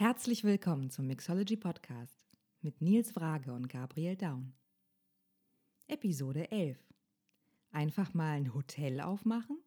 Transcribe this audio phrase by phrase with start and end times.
[0.00, 2.24] Herzlich willkommen zum Mixology Podcast
[2.60, 4.54] mit Nils Wrage und Gabriel Daun.
[5.88, 6.78] Episode 11.
[7.72, 9.58] Einfach mal ein Hotel aufmachen?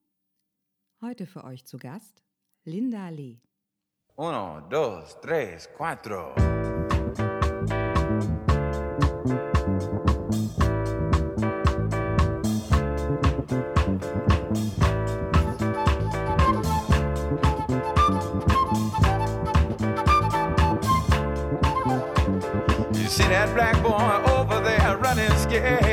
[1.01, 2.23] Heute für euch zu Gast
[2.63, 3.41] Linda Lee.
[4.15, 6.33] Uno, dos, tres, cuatro.
[23.31, 25.90] That black boy over there running scared?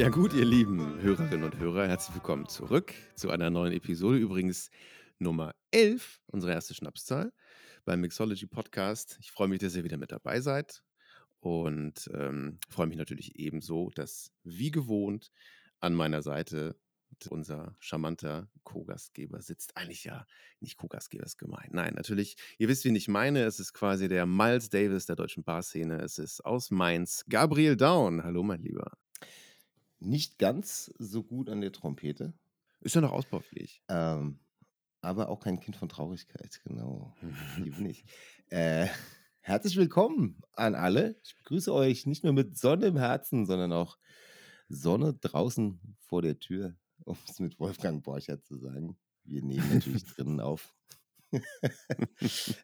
[0.00, 4.70] Ja gut, ihr lieben Hörerinnen und Hörer, herzlich willkommen zurück zu einer neuen Episode, übrigens
[5.18, 7.34] Nummer 11, unsere erste Schnapszahl
[7.84, 9.18] beim Mixology Podcast.
[9.20, 10.82] Ich freue mich, dass ihr wieder mit dabei seid
[11.40, 15.32] und ähm, freue mich natürlich ebenso, dass wie gewohnt
[15.80, 16.76] an meiner Seite
[17.28, 19.76] unser charmanter Co-Gastgeber sitzt.
[19.76, 20.24] Eigentlich ja
[20.60, 21.68] nicht Co-Gastgeber ist gemein.
[21.72, 23.44] Nein, natürlich, ihr wisst, wen ich meine.
[23.44, 26.00] Es ist quasi der Miles Davis der deutschen Barszene.
[26.00, 28.24] Es ist aus Mainz, Gabriel Down.
[28.24, 28.92] Hallo, mein Lieber.
[30.00, 32.32] Nicht ganz so gut an der Trompete,
[32.80, 33.82] Ist ja noch ausbaufähig.
[33.88, 34.40] ähm,
[35.02, 37.14] aber auch kein Kind von Traurigkeit, genau.
[37.58, 38.04] Die bin ich.
[38.48, 38.86] Äh,
[39.40, 41.18] herzlich willkommen an alle.
[41.24, 43.98] Ich begrüße euch nicht nur mit Sonne im Herzen, sondern auch
[44.68, 48.98] Sonne draußen vor der Tür, um es mit Wolfgang Borchert zu sagen.
[49.24, 50.74] Wir nehmen natürlich drinnen auf.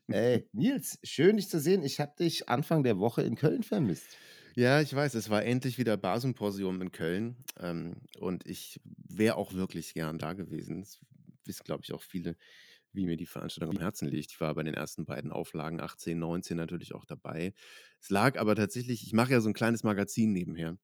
[0.08, 1.82] Ey, Nils, schön dich zu sehen.
[1.82, 4.16] Ich habe dich Anfang der Woche in Köln vermisst.
[4.58, 9.52] Ja, ich weiß, es war endlich wieder Barsymposium in Köln ähm, und ich wäre auch
[9.52, 10.80] wirklich gern da gewesen.
[10.80, 10.98] Das
[11.44, 12.36] wissen, glaube ich, auch viele,
[12.92, 14.32] wie mir die Veranstaltung am Herzen liegt.
[14.32, 17.52] Ich war bei den ersten beiden Auflagen 18, 19 natürlich auch dabei.
[18.00, 20.78] Es lag aber tatsächlich, ich mache ja so ein kleines Magazin nebenher.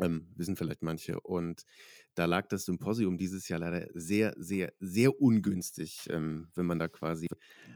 [0.00, 1.20] Ähm, wissen vielleicht manche.
[1.20, 1.64] Und
[2.14, 6.06] da lag das Symposium dieses Jahr leider sehr, sehr, sehr ungünstig.
[6.10, 7.26] Ähm, wenn man da quasi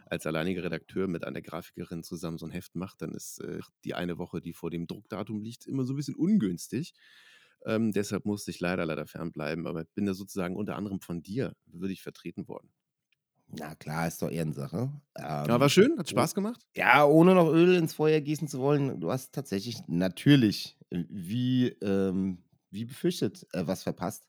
[0.07, 3.95] als alleiniger Redakteur mit einer Grafikerin zusammen so ein Heft macht, dann ist äh, die
[3.95, 6.95] eine Woche, die vor dem Druckdatum liegt, immer so ein bisschen ungünstig.
[7.65, 9.67] Ähm, deshalb musste ich leider, leider fernbleiben.
[9.67, 12.73] Aber bin da sozusagen unter anderem von dir, würde ich vertreten worden.
[13.49, 14.91] Na klar, ist doch Ehrensache.
[15.47, 16.67] Ja, Ähm, war schön, hat Spaß gemacht.
[16.75, 22.45] Ja, ohne noch Öl ins Feuer gießen zu wollen, du hast tatsächlich natürlich, wie, ähm,
[22.71, 24.29] wie befürchtet, äh, was verpasst.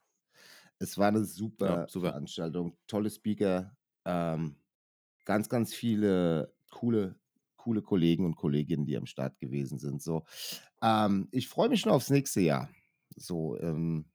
[0.78, 2.12] Es war eine super, Ja, super.
[2.12, 4.56] Veranstaltung, tolle Speaker, ähm,
[5.24, 7.20] ganz, ganz viele coole,
[7.56, 10.02] coole Kollegen und Kolleginnen, die am Start gewesen sind.
[10.02, 10.24] So,
[10.82, 12.70] ähm, ich freue mich schon aufs nächste Jahr.
[13.16, 14.06] So, ähm,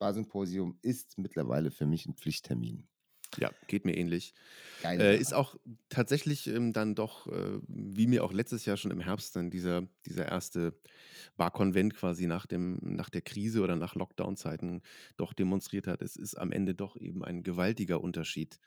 [0.00, 2.88] Barsymposium ist mittlerweile für mich ein Pflichttermin.
[3.36, 4.34] Ja, geht mir ähnlich.
[4.80, 5.56] Geile Äh, ist auch
[5.88, 9.88] tatsächlich ähm, dann doch, äh, wie mir auch letztes Jahr schon im Herbst dann dieser,
[10.06, 10.80] dieser erste
[11.36, 14.82] Barkonvent quasi nach, dem, nach der Krise oder nach Lockdown-Zeiten
[15.16, 16.02] doch demonstriert hat.
[16.02, 18.60] Es ist am Ende doch eben ein gewaltiger Unterschied,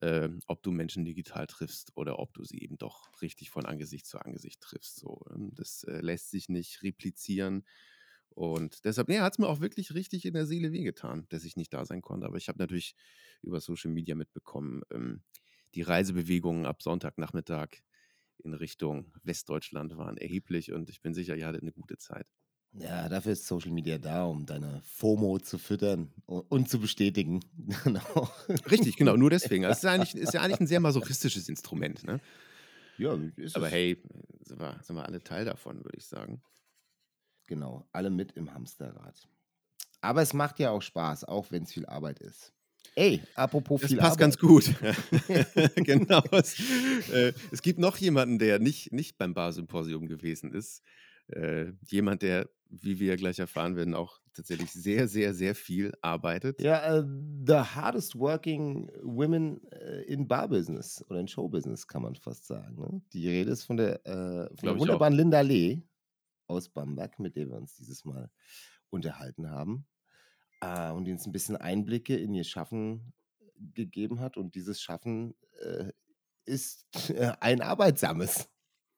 [0.00, 4.06] äh, ob du Menschen digital triffst oder ob du sie eben doch richtig von Angesicht
[4.06, 4.96] zu Angesicht triffst.
[4.96, 7.64] So, ähm, das äh, lässt sich nicht replizieren.
[8.36, 11.56] Und deshalb, nee, hat es mir auch wirklich richtig in der Seele wehgetan, dass ich
[11.56, 12.26] nicht da sein konnte.
[12.26, 12.94] Aber ich habe natürlich
[13.42, 15.22] über Social Media mitbekommen, ähm,
[15.74, 17.68] die Reisebewegungen ab Sonntagnachmittag
[18.44, 22.26] in Richtung Westdeutschland waren erheblich und ich bin sicher, ihr hattet eine gute Zeit.
[22.72, 27.40] Ja, dafür ist Social Media da, um deine FOMO zu füttern und, und zu bestätigen.
[27.84, 28.28] Genau.
[28.70, 29.64] Richtig, genau, nur deswegen.
[29.64, 32.04] Also Es ist, ja eigentlich, ist ja eigentlich ein sehr masochistisches Instrument.
[32.04, 32.20] Ne?
[32.98, 33.72] Ja, ist Aber es.
[33.72, 34.02] hey,
[34.40, 36.42] sind wir, sind wir alle Teil davon, würde ich sagen.
[37.46, 39.28] Genau, alle mit im Hamsterrad.
[40.00, 42.52] Aber es macht ja auch Spaß, auch wenn es viel Arbeit ist.
[42.94, 44.20] Ey, apropos Das viel passt Arbeit.
[44.20, 44.74] ganz gut.
[45.84, 46.22] genau.
[46.32, 46.58] Es,
[47.10, 50.82] äh, es gibt noch jemanden, der nicht, nicht beim Bar-Symposium gewesen ist.
[51.28, 56.60] Äh, jemand, der, wie wir gleich erfahren werden, auch tatsächlich sehr, sehr, sehr viel arbeitet.
[56.60, 57.04] Ja, äh,
[57.46, 62.46] the hardest working women äh, in Bar Business oder in Show Business, kann man fast
[62.46, 62.76] sagen.
[62.76, 63.02] Ne?
[63.12, 65.82] Die Rede ist von der, äh, von der wunderbaren Linda Lee
[66.46, 68.30] aus Bamberg, mit der wir uns dieses Mal
[68.90, 69.86] unterhalten haben.
[70.60, 73.12] Äh, und die uns ein bisschen Einblicke in ihr Schaffen
[73.74, 74.36] gegeben hat.
[74.36, 75.92] Und dieses Schaffen äh,
[76.44, 78.48] ist äh, ein arbeitsames,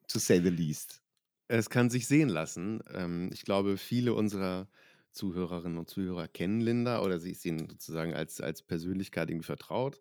[0.06, 1.02] to say the least.
[1.48, 2.82] Es kann sich sehen lassen.
[2.92, 4.68] Ähm, ich glaube, viele unserer
[5.12, 10.00] Zuhörerinnen und Zuhörer kennen Linda oder sie ist ihnen sozusagen als, als Persönlichkeit irgendwie vertraut.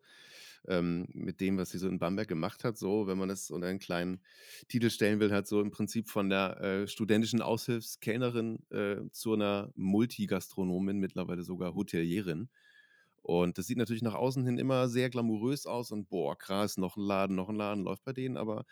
[0.68, 3.68] Ähm, mit dem, was sie so in Bamberg gemacht hat, so, wenn man es unter
[3.68, 4.19] einen kleinen
[4.68, 9.72] Titel stellen will, hat so im Prinzip von der äh, studentischen Aushilfskellnerin äh, zu einer
[9.75, 12.50] Multigastronomin, mittlerweile sogar Hotelierin.
[13.22, 16.96] Und das sieht natürlich nach außen hin immer sehr glamourös aus und boah, krass, noch
[16.96, 18.66] ein Laden, noch ein Laden läuft bei denen, aber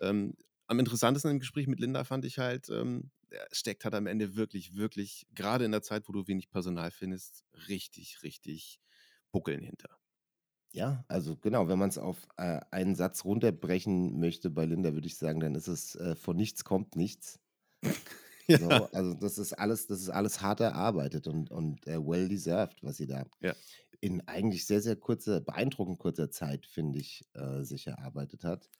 [0.00, 0.34] ähm,
[0.66, 3.10] am interessantesten im Gespräch mit Linda fand ich halt, ähm,
[3.50, 7.44] steckt halt am Ende wirklich, wirklich, gerade in der Zeit, wo du wenig Personal findest,
[7.68, 8.80] richtig, richtig
[9.30, 10.01] Buckeln hinter.
[10.74, 15.06] Ja, also genau, wenn man es auf äh, einen Satz runterbrechen möchte bei Linda, würde
[15.06, 17.40] ich sagen, dann ist es äh, von nichts kommt nichts.
[18.48, 18.58] Ja.
[18.58, 22.82] So, also das ist alles, das ist alles hart erarbeitet und, und äh, well deserved,
[22.82, 23.54] was sie da Ja.
[24.00, 28.70] in eigentlich sehr, sehr kurzer, beeindruckend kurzer Zeit, finde ich, äh, sich erarbeitet hat.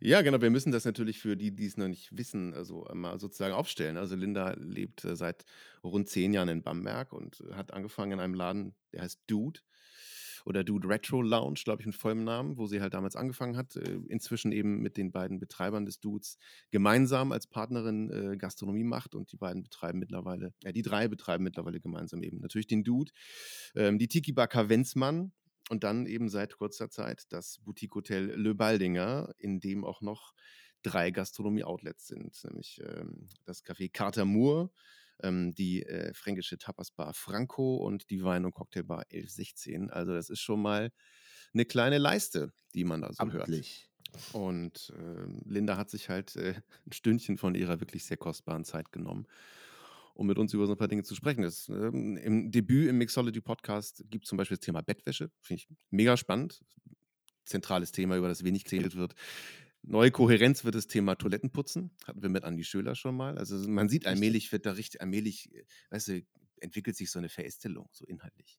[0.00, 0.40] Ja, genau.
[0.40, 3.96] Wir müssen das natürlich für die, die es noch nicht wissen, also mal sozusagen aufstellen.
[3.96, 5.44] Also Linda lebt äh, seit
[5.82, 9.60] rund zehn Jahren in Bamberg und hat angefangen in einem Laden, der heißt Dude
[10.48, 13.76] oder Dude Retro Lounge, glaube ich, mit vollem Namen, wo sie halt damals angefangen hat.
[13.76, 16.38] Äh, inzwischen eben mit den beiden Betreibern des Dudes
[16.70, 21.44] gemeinsam als Partnerin äh, Gastronomie macht und die beiden betreiben mittlerweile, ja, die drei betreiben
[21.44, 23.12] mittlerweile gemeinsam eben natürlich den Dude,
[23.74, 25.32] ähm, die Tiki Bar Kavenzmann
[25.68, 30.32] und dann eben seit kurzer Zeit das Boutique-Hotel Le Baldinger, in dem auch noch
[30.82, 34.70] drei Gastronomie-Outlets sind, nämlich ähm, das Café Carter Moor,
[35.22, 39.90] ähm, die äh, fränkische Tapasbar Franco und die Wein- und Cocktailbar 1116.
[39.90, 40.90] Also das ist schon mal
[41.54, 43.44] eine kleine Leiste, die man da so hört.
[43.44, 43.88] Amtlich.
[44.32, 46.54] Und ähm, Linda hat sich halt äh,
[46.86, 49.26] ein Stündchen von ihrer wirklich sehr kostbaren Zeit genommen,
[50.14, 51.42] um mit uns über so ein paar Dinge zu sprechen.
[51.42, 55.30] Das, ähm, Im Debüt im Mixology Podcast gibt es zum Beispiel das Thema Bettwäsche.
[55.40, 56.60] Finde ich mega spannend.
[57.44, 59.14] Zentrales Thema, über das wenig geredet wird.
[59.90, 61.90] Neue Kohärenz wird das Thema Toilettenputzen.
[62.06, 63.38] Hatten wir mit Andi Schöler schon mal.
[63.38, 66.22] Also man sieht allmählich, wird da richtig, allmählich, äh, weißt du,
[66.60, 68.58] entwickelt sich so eine Verästelung, so inhaltlich.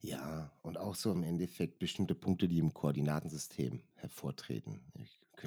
[0.00, 4.80] Ja, und auch so im Endeffekt bestimmte Punkte, die im Koordinatensystem hervortreten.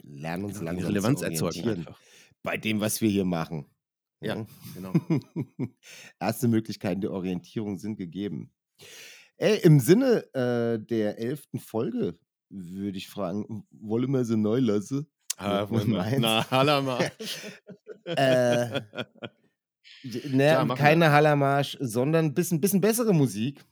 [0.03, 1.99] Lernen uns Genau, langsam Relevanz zu erzeugen einfach.
[2.41, 3.65] bei dem, was wir hier machen.
[4.21, 4.93] Ja, genau.
[6.19, 8.53] Erste Möglichkeiten der Orientierung sind gegeben.
[9.37, 12.17] Ey, im Sinne äh, der elften Folge
[12.53, 15.07] würde ich fragen, wollen wir sie neu lassen?
[15.37, 16.99] Ah, Nummer na, Halama.
[18.05, 18.81] Äh,
[20.03, 20.75] Ne, machen wir.
[20.75, 23.63] keine Hallamarsch, sondern ein bisschen, bisschen bessere Musik.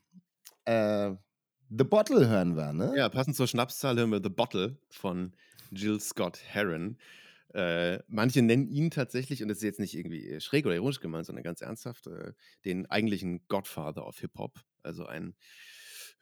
[0.65, 1.11] Äh,
[1.69, 2.93] The Bottle hören wir, ne?
[2.95, 5.33] Ja, passend zur Schnapszahl hören wir The Bottle von
[5.71, 6.97] Jill Scott Heron.
[7.53, 11.25] Äh, manche nennen ihn tatsächlich, und das ist jetzt nicht irgendwie schräg oder ironisch gemeint,
[11.25, 12.31] sondern ganz ernsthaft, äh,
[12.63, 14.61] den eigentlichen Godfather of Hip-Hop.
[14.83, 15.35] Also ein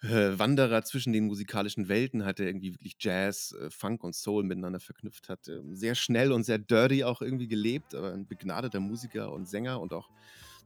[0.02, 4.44] äh, Wanderer zwischen den musikalischen Welten, hat er irgendwie wirklich Jazz, äh, Funk und Soul
[4.44, 8.80] miteinander verknüpft, hat äh, sehr schnell und sehr dirty auch irgendwie gelebt, aber ein begnadeter
[8.80, 10.10] Musiker und Sänger und auch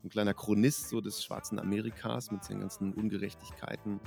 [0.03, 3.99] ein kleiner Chronist so des schwarzen Amerikas mit seinen ganzen Ungerechtigkeiten,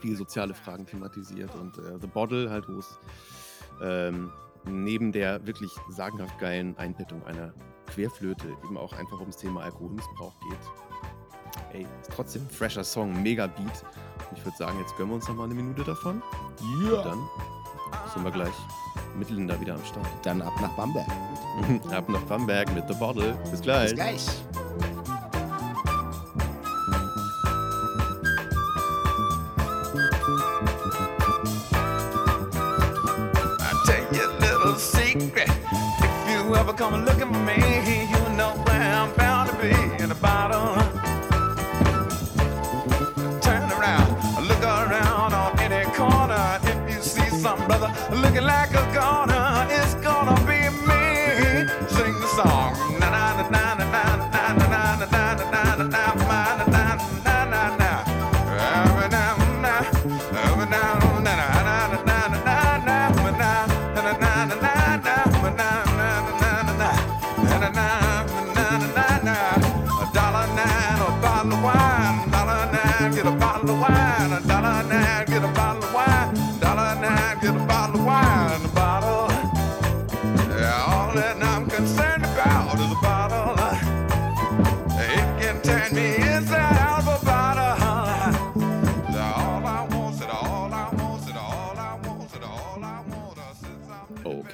[0.00, 2.98] viele soziale Fragen thematisiert und äh, The Bottle halt, wo es
[3.80, 4.30] ähm,
[4.66, 7.54] neben der wirklich sagenhaft geilen Einbettung einer
[7.86, 11.17] Querflöte eben auch einfach ums Thema Alkoholmissbrauch geht.
[11.72, 13.84] Ey, ist trotzdem ein fresher Song, mega Beat.
[14.30, 16.22] Und ich würde sagen, jetzt gönnen wir uns noch mal eine Minute davon.
[16.60, 17.28] Und dann
[18.12, 18.54] sind wir gleich
[19.16, 20.06] mit Linda wieder am Start.
[20.22, 21.08] Dann ab nach Bamberg.
[21.92, 23.36] Ab nach Bamberg mit The Bottle.
[23.50, 23.90] Bis gleich.
[23.90, 24.26] Bis gleich.
[33.60, 35.48] I tell you a little secret.
[35.48, 37.32] If you ever come looking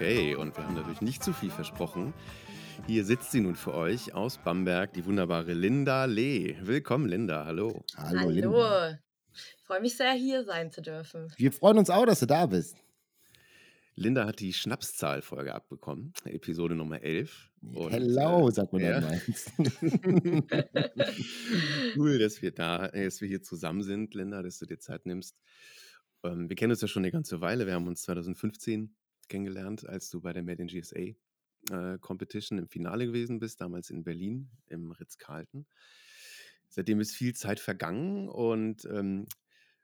[0.05, 2.13] Okay, und wir haben natürlich nicht zu viel versprochen.
[2.87, 6.59] Hier sitzt sie nun für euch aus Bamberg, die wunderbare Linda Lee.
[6.61, 7.47] Willkommen, Linda.
[7.47, 7.83] Hallo.
[7.97, 8.99] Hallo, Linda.
[9.33, 11.33] Ich freue mich sehr, hier sein zu dürfen.
[11.39, 12.77] Wir freuen uns auch, dass du da bist.
[13.95, 17.51] Linda hat die Schnapszahlfolge abbekommen, Episode Nummer 11.
[17.63, 19.01] Und, Hello, äh, sagt man ja.
[19.01, 19.51] dann meins.
[21.97, 25.35] cool, dass wir da, dass wir hier zusammen sind, Linda, dass du dir Zeit nimmst.
[26.25, 27.67] Ähm, wir kennen uns ja schon eine ganze Weile.
[27.67, 28.95] Wir haben uns 2015
[29.29, 31.15] kennengelernt, als du bei der Made in GSA
[31.71, 35.67] äh, Competition im Finale gewesen bist, damals in Berlin im Ritz-Carlton.
[36.69, 39.27] Seitdem ist viel Zeit vergangen und ähm,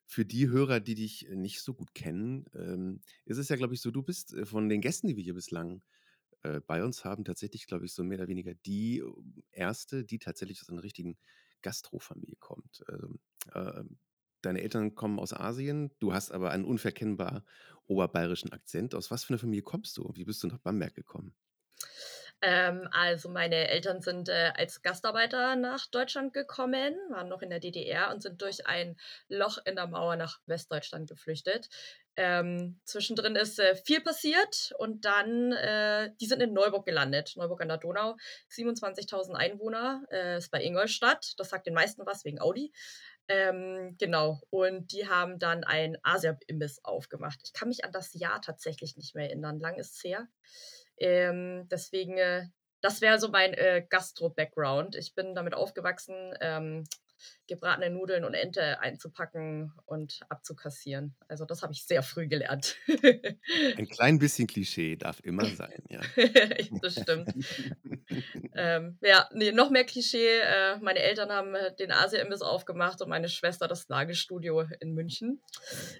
[0.06, 3.80] für die Hörer, die dich nicht so gut kennen, ähm, ist es ja, glaube ich,
[3.80, 5.82] so, du bist äh, von den Gästen, die wir hier bislang
[6.42, 9.12] äh, bei uns haben, tatsächlich, glaube ich, so mehr oder weniger die äh,
[9.52, 11.16] erste, die tatsächlich aus einer richtigen
[11.62, 12.82] Gastrofamilie kommt.
[12.88, 13.20] Ähm,
[13.54, 13.84] äh,
[14.42, 17.44] deine Eltern kommen aus Asien, du hast aber einen unverkennbar
[17.86, 18.94] oberbayerischen Akzent.
[18.94, 20.10] Aus was für einer Familie kommst du?
[20.14, 21.34] Wie bist du nach Bamberg gekommen?
[22.42, 27.60] Ähm, also meine Eltern sind äh, als Gastarbeiter nach Deutschland gekommen, waren noch in der
[27.60, 28.96] DDR und sind durch ein
[29.28, 31.68] Loch in der Mauer nach Westdeutschland geflüchtet.
[32.16, 37.60] Ähm, zwischendrin ist äh, viel passiert und dann, äh, die sind in Neuburg gelandet, Neuburg
[37.60, 38.16] an der Donau,
[38.50, 42.72] 27.000 Einwohner, äh, ist bei Ingolstadt, das sagt den meisten was wegen Audi.
[43.32, 47.38] Ähm, genau, und die haben dann ein Asia-Imbiss aufgemacht.
[47.44, 50.26] Ich kann mich an das Jahr tatsächlich nicht mehr erinnern, lang ist es her.
[50.96, 52.46] Ähm, deswegen, äh,
[52.80, 54.96] das wäre so mein äh, Gastro-Background.
[54.96, 56.84] Ich bin damit aufgewachsen, ähm,
[57.46, 61.14] gebratene Nudeln und Ente einzupacken und abzukassieren.
[61.28, 62.76] Also das habe ich sehr früh gelernt.
[63.76, 66.00] Ein klein bisschen Klischee darf immer sein, ja.
[66.82, 67.32] das stimmt.
[68.54, 70.38] ähm, ja, nee, noch mehr Klischee.
[70.38, 75.40] Äh, meine Eltern haben äh, den Asia-Imbiss aufgemacht und meine Schwester das Nagelstudio in München.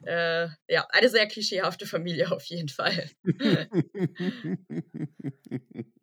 [0.04, 3.10] Äh, ja, eine sehr klischeehafte Familie auf jeden Fall.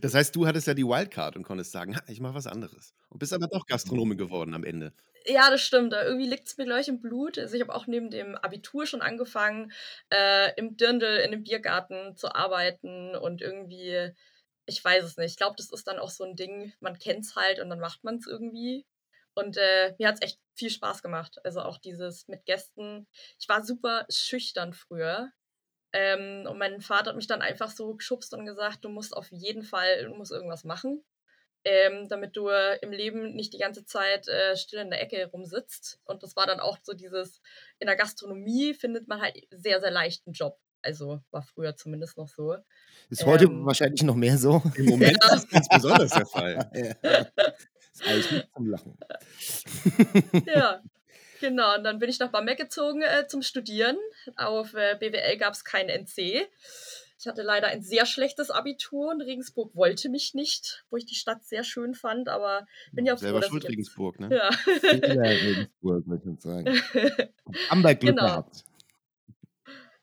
[0.00, 2.94] Das heißt, du hattest ja die Wildcard und konntest sagen, "Ha, ich mache was anderes.
[3.08, 4.94] Und bist aber doch Gastronome geworden am Ende.
[5.26, 5.92] Ja, das stimmt.
[5.92, 7.38] Irgendwie liegt es mir gleich im Blut.
[7.38, 9.72] Also ich habe auch neben dem Abitur schon angefangen,
[10.10, 14.10] äh, im Dirndl in einem Biergarten zu arbeiten und irgendwie,
[14.66, 15.30] ich weiß es nicht.
[15.32, 17.78] Ich glaube, das ist dann auch so ein Ding, man kennt es halt und dann
[17.80, 18.84] macht man es irgendwie.
[19.34, 21.38] Und äh, mir hat es echt viel Spaß gemacht.
[21.44, 23.06] Also auch dieses mit Gästen.
[23.38, 25.30] Ich war super schüchtern früher.
[25.92, 29.30] Ähm, und mein Vater hat mich dann einfach so geschubst und gesagt, du musst auf
[29.30, 31.04] jeden Fall, du musst irgendwas machen,
[31.64, 36.00] ähm, damit du im Leben nicht die ganze Zeit äh, still in der Ecke rumsitzt.
[36.04, 37.40] Und das war dann auch so dieses,
[37.78, 40.58] in der Gastronomie findet man halt sehr, sehr leicht einen Job.
[40.82, 42.56] Also war früher zumindest noch so.
[43.08, 44.62] Ist heute Ähm, wahrscheinlich noch mehr so.
[44.74, 46.70] Im Moment ist das ganz besonders der Fall.
[46.74, 47.20] Ja.
[47.92, 48.98] Ist eigentlich nicht zum Lachen.
[50.46, 50.82] Ja,
[51.42, 51.76] genau.
[51.76, 53.98] Und dann bin ich nach Bamberg gezogen äh, zum Studieren.
[54.36, 56.48] Auf äh, BWL gab es kein NC.
[57.18, 61.14] Ich hatte leider ein sehr schlechtes Abitur und Regensburg wollte mich nicht, wo ich die
[61.14, 64.28] Stadt sehr schön fand, aber bin ja froh, Selber dass schuld, Regensburg, ne?
[64.34, 64.48] ja.
[64.72, 66.66] Regensburg, möchte ich sagen.
[67.68, 68.26] Amberg Glück Genau.
[68.26, 68.64] gehabt.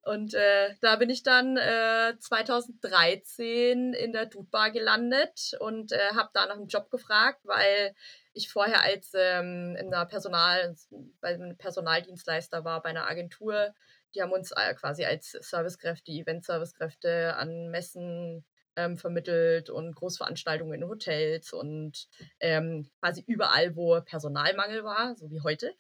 [0.04, 6.30] Und äh, da bin ich dann äh, 2013 in der Dudbar gelandet und äh, habe
[6.34, 7.94] da nach einem Job gefragt, weil
[8.34, 10.76] ich vorher als ähm, in der Personal,
[11.22, 13.74] bei einem Personaldienstleister war, bei einer Agentur.
[14.16, 18.46] Die haben uns äh, quasi als Servicekräfte, Event-Servicekräfte an Messen
[18.76, 22.08] ähm, vermittelt und Großveranstaltungen in Hotels und
[22.40, 25.74] ähm, quasi überall, wo Personalmangel war, so wie heute.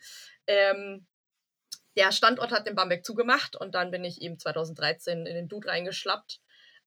[0.48, 1.08] Ähm,
[1.96, 5.68] der Standort hat in Bamberg zugemacht und dann bin ich eben 2013 in den Dude
[5.68, 6.40] reingeschlappt.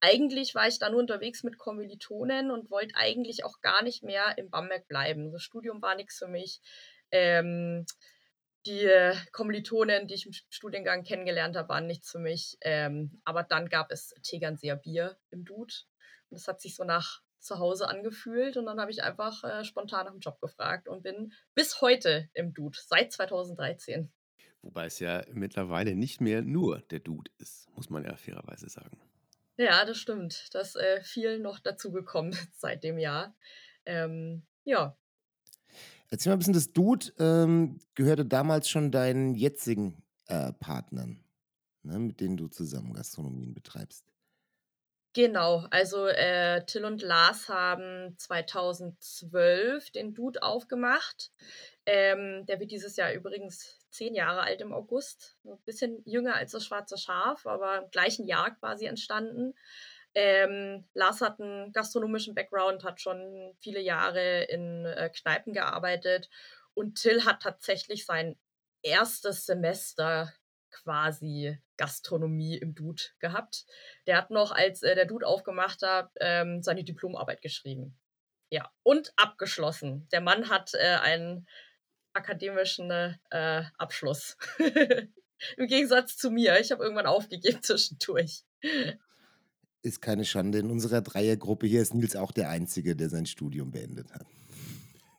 [0.05, 4.37] Eigentlich war ich da nur unterwegs mit Kommilitonen und wollte eigentlich auch gar nicht mehr
[4.37, 5.31] in Bamberg bleiben.
[5.31, 6.61] Das Studium war nichts für mich.
[7.13, 7.87] Ähm,
[8.67, 12.59] die äh, Kommilitonen, die ich im Studiengang kennengelernt habe, waren nichts für mich.
[12.63, 15.73] Ähm, aber dann gab es Tegernseer Bier im Dude.
[16.31, 18.57] Und das hat sich so nach zu Hause angefühlt.
[18.57, 22.29] Und dann habe ich einfach äh, spontan nach dem Job gefragt und bin bis heute
[22.35, 24.13] im Dude, seit 2013.
[24.63, 28.99] Wobei es ja mittlerweile nicht mehr nur der Dude ist, muss man ja fairerweise sagen.
[29.57, 30.49] Ja, das stimmt.
[30.53, 33.35] Da ist äh, viel noch dazugekommen seit dem Jahr.
[33.87, 34.97] Ähm, ja,
[36.13, 41.25] Erzähl mal ein bisschen, das Dude ähm, gehörte damals schon deinen jetzigen äh, Partnern,
[41.83, 44.05] ne, mit denen du zusammen Gastronomien betreibst.
[45.15, 45.67] genau.
[45.71, 51.33] Also äh, Till und Lars haben 2012 den Dude aufgemacht.
[51.87, 55.37] Ähm, der wird dieses Jahr übrigens zehn Jahre alt im August.
[55.45, 59.55] Ein bisschen jünger als das Schwarze Schaf, aber im gleichen Jahr quasi entstanden.
[60.15, 66.29] Ähm, Lars hat einen gastronomischen Background, hat schon viele Jahre in äh, Kneipen gearbeitet
[66.75, 68.37] und Till hat tatsächlich sein
[68.83, 70.33] erstes Semester
[70.71, 73.67] quasi Gastronomie im Dude gehabt.
[74.07, 77.99] Der hat noch, als äh, der Dude aufgemacht hat, ähm, seine Diplomarbeit geschrieben.
[78.51, 80.09] Ja, und abgeschlossen.
[80.13, 81.47] Der Mann hat äh, einen
[82.13, 84.37] akademischen äh, Abschluss.
[85.57, 86.61] Im Gegensatz zu mir.
[86.61, 88.45] Ich habe irgendwann aufgegeben zwischendurch.
[89.83, 90.59] Ist keine Schande.
[90.59, 94.27] In unserer Dreiergruppe hier ist Nils auch der Einzige, der sein Studium beendet hat.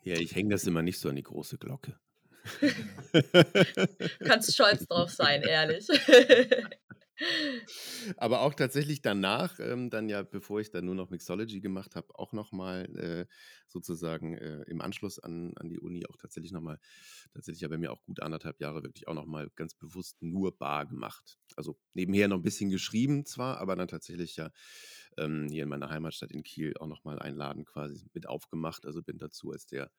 [0.03, 1.97] Ja, ich hänge das immer nicht so an die große Glocke.
[3.13, 5.87] Du kannst stolz drauf sein, ehrlich.
[8.17, 12.07] Aber auch tatsächlich danach, ähm, dann ja, bevor ich dann nur noch Mixology gemacht habe,
[12.17, 13.25] auch nochmal äh,
[13.67, 16.79] sozusagen äh, im Anschluss an, an die Uni auch tatsächlich nochmal,
[17.33, 20.87] tatsächlich habe ich mir auch gut anderthalb Jahre wirklich auch nochmal ganz bewusst nur Bar
[20.87, 21.37] gemacht.
[21.55, 24.49] Also nebenher noch ein bisschen geschrieben zwar, aber dann tatsächlich ja
[25.17, 28.85] ähm, hier in meiner Heimatstadt in Kiel auch nochmal einen Laden quasi mit aufgemacht.
[28.85, 29.91] Also bin dazu, als der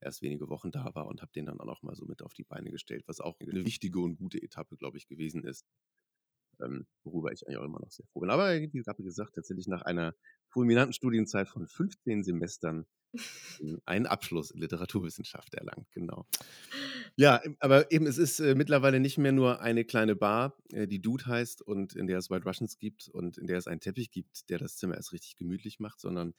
[0.00, 2.44] erst wenige Wochen da war und habe den dann auch nochmal so mit auf die
[2.44, 5.66] Beine gestellt, was auch eine wichtige und gute Etappe, glaube ich, gewesen ist
[6.62, 8.30] ähm, worüber ich eigentlich auch immer noch sehr froh bin.
[8.30, 10.14] Aber wie gerade gesagt, tatsächlich nach einer
[10.48, 12.86] fulminanten Studienzeit von 15 Semestern
[13.84, 16.26] einen Abschluss in Literaturwissenschaft erlangt, genau.
[17.16, 21.02] Ja, aber eben, es ist äh, mittlerweile nicht mehr nur eine kleine Bar, äh, die
[21.02, 24.10] Dude heißt und in der es White Russians gibt und in der es einen Teppich
[24.10, 26.34] gibt, der das Zimmer erst richtig gemütlich macht, sondern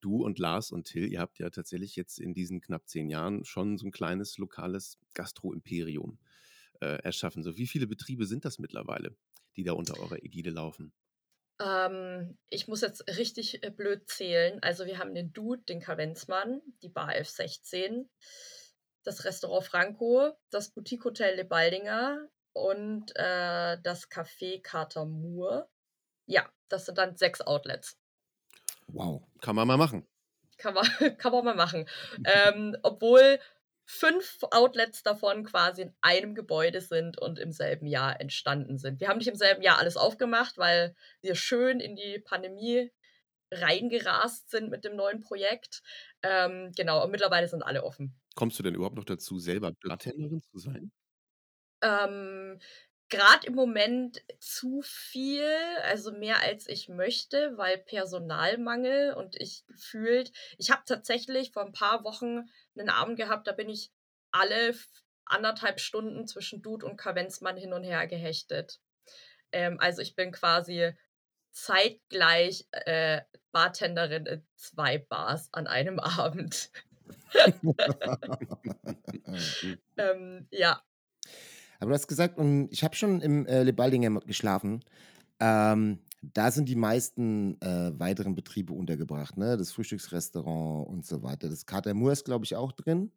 [0.00, 3.44] du und Lars und Till, ihr habt ja tatsächlich jetzt in diesen knapp zehn Jahren
[3.44, 6.18] schon so ein kleines lokales Gastro-Imperium
[6.80, 7.42] äh, erschaffen.
[7.42, 9.14] So, wie viele Betriebe sind das mittlerweile?
[9.56, 10.92] Die da unter eurer Ägide laufen?
[11.60, 14.58] Ähm, ich muss jetzt richtig äh, blöd zählen.
[14.62, 18.06] Also wir haben den Dude, den Kavenzmann, die Bar F16,
[19.04, 25.68] das Restaurant Franco, das Boutique Hotel Le Baldinger und äh, das Café Carter Moore.
[26.26, 27.98] Ja, das sind dann sechs Outlets.
[28.86, 30.06] Wow, kann man mal machen.
[30.56, 30.84] Kann man,
[31.18, 31.86] kann man mal machen.
[32.24, 33.38] ähm, obwohl
[33.92, 39.00] fünf Outlets davon quasi in einem Gebäude sind und im selben Jahr entstanden sind.
[39.00, 42.92] Wir haben nicht im selben Jahr alles aufgemacht, weil wir schön in die Pandemie
[43.50, 45.82] reingerast sind mit dem neuen Projekt.
[46.22, 48.14] Ähm, genau, und mittlerweile sind alle offen.
[48.36, 50.92] Kommst du denn überhaupt noch dazu, selber Blatthändlerin zu sein?
[51.82, 52.60] Ähm,
[53.10, 55.50] Gerade im Moment zu viel,
[55.82, 61.72] also mehr als ich möchte, weil Personalmangel und ich gefühlt, ich habe tatsächlich vor ein
[61.72, 62.48] paar Wochen
[62.80, 63.90] einen Abend gehabt, da bin ich
[64.32, 64.74] alle
[65.26, 68.80] anderthalb Stunden zwischen Dude und Kavenzmann hin und her gehechtet.
[69.52, 70.92] Ähm, also ich bin quasi
[71.52, 76.70] zeitgleich äh, Bartenderin in zwei Bars an einem Abend.
[79.96, 80.82] ähm, ja.
[81.78, 82.38] Aber du hast gesagt,
[82.70, 84.84] ich habe schon im äh, Lebaldinger geschlafen.
[85.40, 89.56] Ähm, da sind die meisten äh, weiteren Betriebe untergebracht, ne?
[89.56, 91.48] Das Frühstücksrestaurant und so weiter.
[91.48, 93.12] Das Katermur ist, glaube ich, auch drin.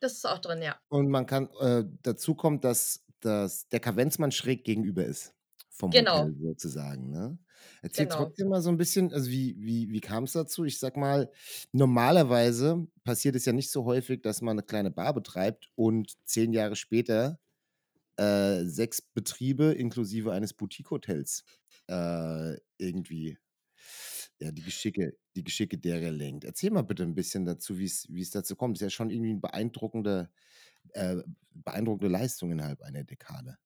[0.00, 0.78] Das ist auch drin, ja.
[0.88, 5.34] Und man kann, äh, dazu kommt, dass, dass der Kavenzmann schräg gegenüber ist.
[5.70, 6.12] Vom Genau.
[6.14, 7.38] Hotel sozusagen, ne?
[7.80, 8.16] Erzähl Genau.
[8.16, 10.64] trotzdem mal so ein bisschen, also wie, wie, wie kam es dazu?
[10.64, 11.30] Ich sag mal,
[11.72, 16.52] normalerweise passiert es ja nicht so häufig, dass man eine kleine Bar betreibt und zehn
[16.52, 17.38] Jahre später
[18.16, 21.44] äh, sechs Betriebe inklusive eines Boutique-Hotels
[21.88, 23.38] äh, irgendwie
[24.40, 26.44] ja, die Geschicke, die Geschicke derer lenkt.
[26.44, 28.76] Erzähl mal bitte ein bisschen dazu, wie es dazu kommt.
[28.76, 30.30] Ist ja schon irgendwie eine beeindruckende,
[30.94, 31.16] äh,
[31.50, 33.56] beeindruckende Leistung innerhalb einer Dekade.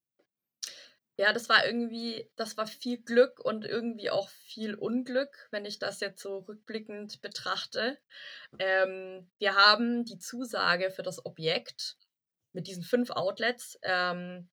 [1.19, 5.79] Ja, das war irgendwie, das war viel Glück und irgendwie auch viel Unglück, wenn ich
[5.79, 7.97] das jetzt so rückblickend betrachte.
[8.59, 11.97] Ähm, wir haben die Zusage für das Objekt
[12.57, 14.49] mit diesen fünf Outlets ähm,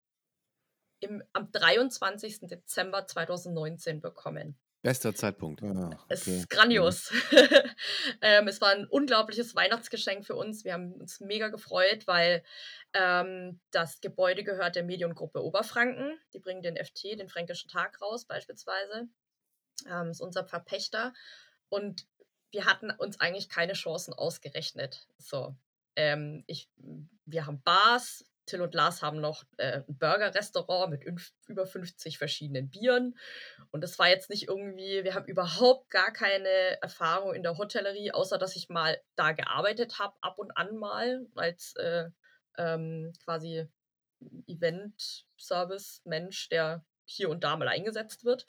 [1.00, 2.40] im, am 23.
[2.40, 4.58] Dezember 2019 bekommen.
[4.82, 5.62] Bester Zeitpunkt.
[5.62, 6.38] Ah, Es okay.
[6.38, 7.12] ist grandios.
[8.20, 10.64] ähm, es war ein unglaubliches Weihnachtsgeschenk für uns.
[10.64, 12.42] Wir haben uns mega gefreut, weil
[12.92, 16.18] ähm, das Gebäude gehört der Mediengruppe Oberfranken.
[16.34, 19.08] Die bringen den FT, den Fränkischen Tag raus beispielsweise.
[19.88, 21.14] Ähm, ist unser Verpächter.
[21.68, 22.08] Und
[22.50, 25.06] wir hatten uns eigentlich keine Chancen ausgerechnet.
[25.18, 25.54] So,
[25.96, 26.68] ähm, ich,
[27.24, 28.26] wir haben Bars.
[28.44, 31.04] Till und Lars haben noch äh, ein Burger-Restaurant mit
[31.46, 33.16] über 50 verschiedenen Bieren.
[33.70, 38.10] Und das war jetzt nicht irgendwie, wir haben überhaupt gar keine Erfahrung in der Hotellerie,
[38.10, 42.10] außer dass ich mal da gearbeitet habe, ab und an mal, als äh,
[42.58, 43.68] ähm, quasi
[44.48, 48.44] Event-Service-Mensch, der hier und da mal eingesetzt wird.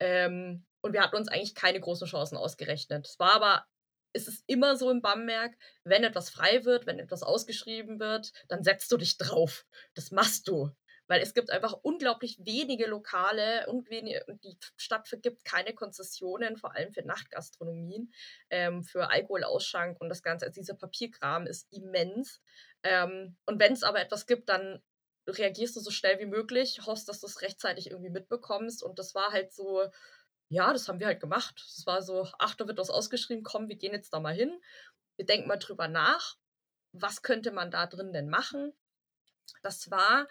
[0.00, 3.06] Ähm, und wir hatten uns eigentlich keine großen Chancen ausgerechnet.
[3.06, 3.66] Es war aber,
[4.12, 8.64] es ist immer so im Bamberg, wenn etwas frei wird, wenn etwas ausgeschrieben wird, dann
[8.64, 9.66] setzt du dich drauf.
[9.94, 10.70] Das machst du.
[11.10, 16.76] Weil es gibt einfach unglaublich wenige Lokale und, wenige, die Stadt vergibt keine Konzessionen, vor
[16.76, 18.12] allem für Nachtgastronomien,
[18.50, 20.44] ähm, für Alkoholausschank und das Ganze.
[20.44, 22.42] Also dieser Papierkram ist immens.
[22.82, 24.82] Ähm, und wenn es aber etwas gibt, dann
[25.26, 28.82] reagierst du so schnell wie möglich, hoffst, dass du es rechtzeitig irgendwie mitbekommst.
[28.82, 29.88] Und das war halt so,
[30.48, 31.62] ja, das haben wir halt gemacht.
[31.66, 34.60] Es war so, ach, da wird was ausgeschrieben, komm, wir gehen jetzt da mal hin.
[35.16, 36.36] Wir denken mal drüber nach,
[36.92, 38.72] was könnte man da drin denn machen.
[39.62, 40.26] Das war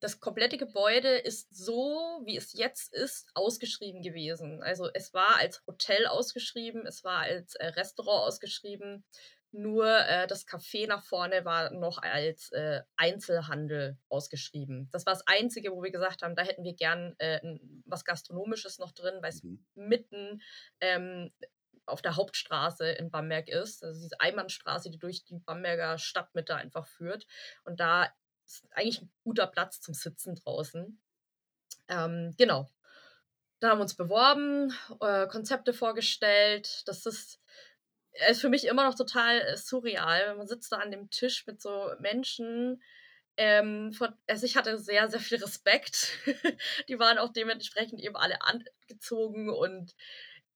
[0.00, 4.62] das komplette Gebäude ist so, wie es jetzt ist, ausgeschrieben gewesen.
[4.62, 9.04] Also es war als Hotel ausgeschrieben, es war als äh, Restaurant ausgeschrieben.
[9.52, 14.88] Nur äh, das Café nach vorne war noch als äh, Einzelhandel ausgeschrieben.
[14.92, 17.40] Das war das Einzige, wo wir gesagt haben, da hätten wir gern äh,
[17.84, 19.64] was Gastronomisches noch drin, weil es mhm.
[19.74, 20.40] mitten
[20.80, 21.32] ähm,
[21.86, 23.82] auf der Hauptstraße in Bamberg ist.
[23.82, 27.26] Also diese Einbahnstraße, die durch die Bamberger Stadtmitte einfach führt.
[27.64, 28.08] Und da
[28.46, 31.00] ist eigentlich ein guter Platz zum Sitzen draußen.
[31.88, 32.70] Ähm, genau.
[33.58, 36.88] Da haben wir uns beworben, äh, Konzepte vorgestellt.
[36.88, 37.39] Das ist
[38.28, 40.36] ist für mich immer noch total äh, surreal.
[40.36, 42.82] Man sitzt da an dem Tisch mit so Menschen.
[43.36, 46.18] Ähm, von, also ich hatte sehr, sehr viel Respekt.
[46.88, 49.94] die waren auch dementsprechend eben alle angezogen und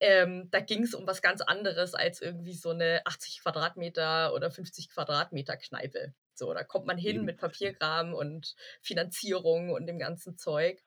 [0.00, 4.50] ähm, da ging es um was ganz anderes als irgendwie so eine 80 Quadratmeter oder
[4.50, 6.12] 50 Quadratmeter Kneipe.
[6.34, 10.83] So, da kommt man hin mit Papierkram und Finanzierung und dem ganzen Zeug.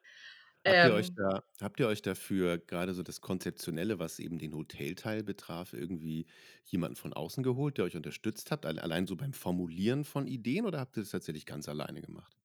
[0.67, 4.37] Habt ihr euch ähm, da habt ihr euch dafür gerade so das Konzeptionelle, was eben
[4.37, 6.27] den Hotelteil betraf, irgendwie
[6.65, 10.79] jemanden von außen geholt, der euch unterstützt hat, allein so beim Formulieren von Ideen oder
[10.79, 12.37] habt ihr das tatsächlich ganz alleine gemacht?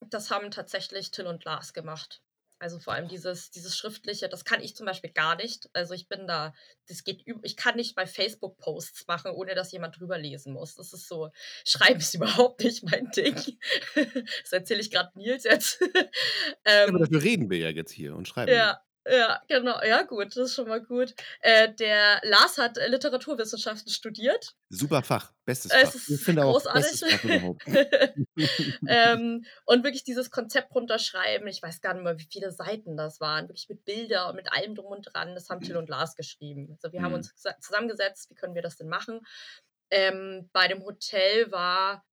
[0.00, 2.20] Das haben tatsächlich Till und Lars gemacht.
[2.58, 5.68] Also vor allem dieses, dieses Schriftliche, das kann ich zum Beispiel gar nicht.
[5.72, 6.52] Also ich bin da,
[6.88, 10.74] das geht ich kann nicht bei Facebook Posts machen, ohne dass jemand drüber lesen muss.
[10.74, 11.30] Das ist so,
[11.64, 13.34] schreiben ist überhaupt nicht mein Ding.
[14.42, 15.80] das erzähle ich gerade Nils jetzt.
[16.64, 18.52] ähm, aber dafür reden wir ja jetzt hier und schreiben.
[18.52, 19.80] Ja, ja, genau.
[19.82, 21.14] Ja, gut, das ist schon mal gut.
[21.40, 24.54] Äh, der Lars hat äh, Literaturwissenschaften studiert.
[24.68, 25.82] Super Fach, bestes Fach.
[25.82, 27.04] Es ist ich finde großartig.
[27.04, 27.62] Auch überhaupt.
[28.86, 31.46] ähm, und wirklich dieses Konzept runterschreiben.
[31.48, 33.48] Ich weiß gar nicht mehr, wie viele Seiten das waren.
[33.48, 35.34] Wirklich mit Bildern und mit allem drum und dran.
[35.34, 35.64] Das haben mhm.
[35.64, 36.68] Till und Lars geschrieben.
[36.70, 37.04] Also wir mhm.
[37.04, 39.20] haben uns zusammengesetzt, wie können wir das denn machen?
[39.90, 42.04] Ähm, bei dem Hotel war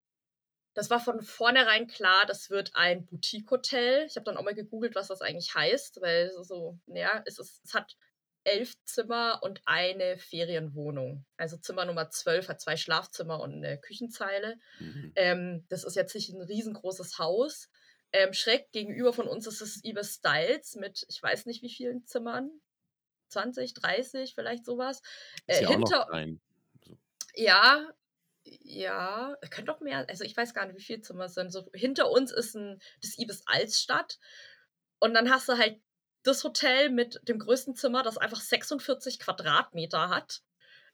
[0.75, 4.05] das war von vornherein klar, das wird ein Boutique-Hotel.
[4.07, 7.61] Ich habe dann auch mal gegoogelt, was das eigentlich heißt, weil so, ja, es, ist,
[7.63, 7.95] es hat
[8.43, 11.25] elf Zimmer und eine Ferienwohnung.
[11.38, 14.59] Also Zimmer Nummer zwölf hat zwei Schlafzimmer und eine Küchenzeile.
[14.79, 15.13] Mhm.
[15.15, 17.69] Ähm, das ist jetzt nicht ein riesengroßes Haus.
[18.11, 22.05] Ähm, schräg gegenüber von uns ist es Ibis Styles mit, ich weiß nicht wie vielen
[22.05, 22.51] Zimmern.
[23.29, 25.01] 20, 30, vielleicht sowas.
[25.47, 26.07] Äh, hinter,
[27.33, 27.89] ja,
[28.45, 31.51] ja, könnte doch mehr, also ich weiß gar nicht, wie viele Zimmer es sind.
[31.51, 34.19] So, hinter uns ist ein, das Ibis Altstadt.
[34.99, 35.81] Und dann hast du halt
[36.23, 40.41] das Hotel mit dem größten Zimmer, das einfach 46 Quadratmeter hat.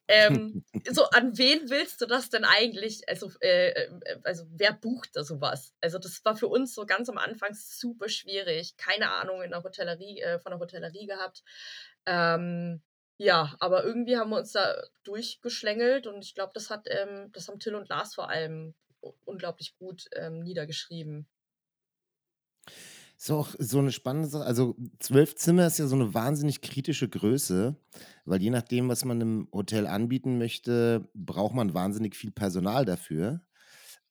[0.07, 3.07] Ähm, so, an wen willst du das denn eigentlich?
[3.07, 3.89] Also, äh, äh,
[4.23, 5.73] also wer bucht da sowas?
[5.81, 8.75] Also, das war für uns so ganz am Anfang super schwierig.
[8.77, 11.43] Keine Ahnung in der Hotellerie, äh, von der Hotellerie gehabt.
[12.05, 12.81] Ähm,
[13.21, 17.47] ja, aber irgendwie haben wir uns da durchgeschlängelt und ich glaube, das hat, ähm, das
[17.47, 18.73] haben Till und Lars vor allem
[19.25, 21.27] unglaublich gut ähm, niedergeschrieben.
[23.17, 24.45] Ist auch so eine spannende Sache.
[24.45, 27.75] Also zwölf Zimmer ist ja so eine wahnsinnig kritische Größe,
[28.25, 33.41] weil je nachdem, was man im Hotel anbieten möchte, braucht man wahnsinnig viel Personal dafür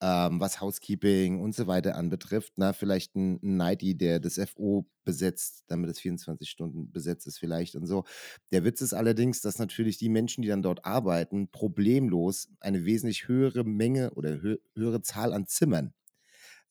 [0.01, 2.55] ähm, was Housekeeping und so weiter anbetrifft.
[2.57, 7.39] Na, vielleicht ein, ein Nighty, der das FO besetzt, damit es 24 Stunden besetzt ist
[7.39, 8.05] vielleicht und so.
[8.53, 13.29] Der Witz ist allerdings, dass natürlich die Menschen, die dann dort arbeiten, problemlos eine wesentlich
[13.29, 15.93] höhere Menge oder hö höhere Zahl an Zimmern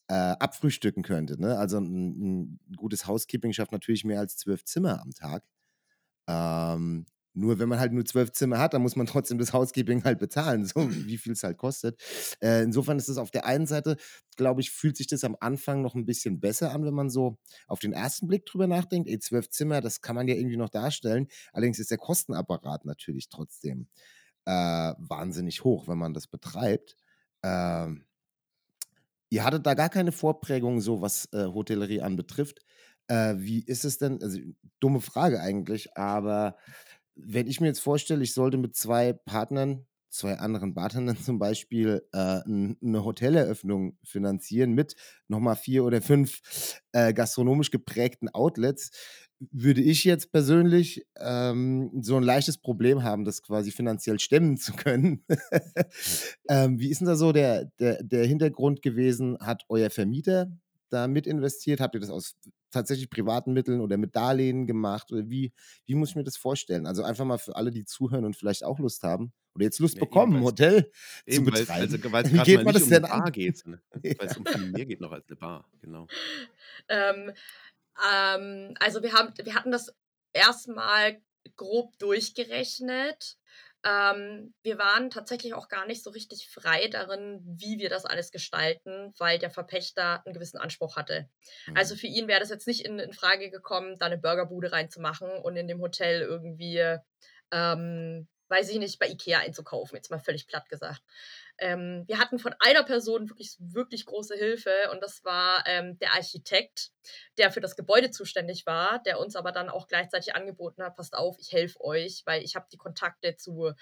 [0.09, 1.39] äh, abfrühstücken könnte.
[1.39, 1.57] Ne?
[1.57, 5.43] Also ein, ein, gutes Housekeeping schafft natürlich mehr als zwölf Zimmer am Tag.
[6.27, 10.03] Ähm, nur wenn man halt nur zwölf Zimmer hat, dann muss man trotzdem das Housekeeping
[10.03, 12.01] halt bezahlen, so wie viel es halt kostet.
[12.41, 13.97] Äh, insofern ist es auf der einen Seite,
[14.35, 17.37] glaube ich, fühlt sich das am Anfang noch ein bisschen besser an, wenn man so
[17.67, 19.09] auf den ersten Blick drüber nachdenkt.
[19.09, 21.27] Ey, zwölf Zimmer, das kann man ja irgendwie noch darstellen.
[21.53, 23.87] Allerdings ist der Kostenapparat natürlich trotzdem
[24.45, 26.95] äh, wahnsinnig hoch, wenn man das betreibt.
[27.43, 28.05] Ähm,
[29.29, 32.59] ihr hattet da gar keine Vorprägung, so was äh, Hotellerie anbetrifft.
[33.07, 34.21] Äh, wie ist es denn?
[34.21, 34.39] Also,
[34.79, 36.57] dumme Frage eigentlich, aber
[37.25, 42.03] wenn ich mir jetzt vorstelle, ich sollte mit zwei Partnern, zwei anderen Bartendern zum Beispiel,
[42.12, 44.95] äh, eine Hoteleröffnung finanzieren mit
[45.27, 46.41] nochmal vier oder fünf
[46.91, 48.91] äh, gastronomisch geprägten Outlets,
[49.51, 54.73] würde ich jetzt persönlich ähm, so ein leichtes Problem haben, das quasi finanziell stemmen zu
[54.73, 55.23] können.
[56.49, 59.38] ähm, wie ist denn da so der, der, der Hintergrund gewesen?
[59.39, 60.51] Hat euer Vermieter
[60.89, 61.79] da mit investiert?
[61.79, 62.36] Habt ihr das aus
[62.71, 65.12] tatsächlich privaten Mitteln oder mit Darlehen gemacht?
[65.12, 65.53] Oder wie,
[65.86, 66.86] wie muss ich mir das vorstellen?
[66.86, 69.95] Also einfach mal für alle, die zuhören und vielleicht auch Lust haben oder jetzt Lust
[69.95, 70.91] ja, bekommen, ein Hotel
[71.25, 71.71] eben, zu betreiben.
[71.71, 73.82] Also, weil es gerade mal nicht um eine Bar geht, ne?
[74.03, 74.13] ja.
[74.17, 76.08] weil es um viel mehr geht noch als eine Bar, genau.
[76.88, 77.32] Ähm,
[78.13, 79.93] ähm, also wir, haben, wir hatten das
[80.34, 81.21] erstmal
[81.55, 83.38] grob durchgerechnet
[83.85, 88.31] Ähm, wir waren tatsächlich auch gar nicht so richtig frei darin, wie wir das alles
[88.31, 91.29] gestalten, weil der Verpächter einen gewissen Anspruch hatte.
[91.73, 91.97] Also Mhm.
[91.97, 95.55] für ihn wäre das jetzt nicht in, in Frage gekommen, da eine Burgerbude reinzumachen und
[95.55, 96.97] in dem Hotel irgendwie,
[97.51, 101.01] ähm, weiß ich nicht, bei Ikea einzukaufen, jetzt mal völlig platt gesagt.
[101.60, 106.13] Ähm, wir hatten von einer Person wirklich, wirklich große Hilfe und das war ähm, der
[106.13, 106.91] Architekt,
[107.38, 111.15] der für das Gebäude zuständig war, der uns aber dann auch gleichzeitig angeboten hat, passt
[111.15, 113.74] auf, ich helfe euch, weil ich habe die Kontakte zu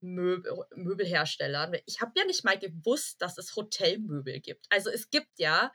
[0.00, 1.76] Möbel, Möbelherstellern.
[1.86, 4.66] Ich habe ja nicht mal gewusst, dass es Hotelmöbel gibt.
[4.70, 5.72] Also es gibt ja,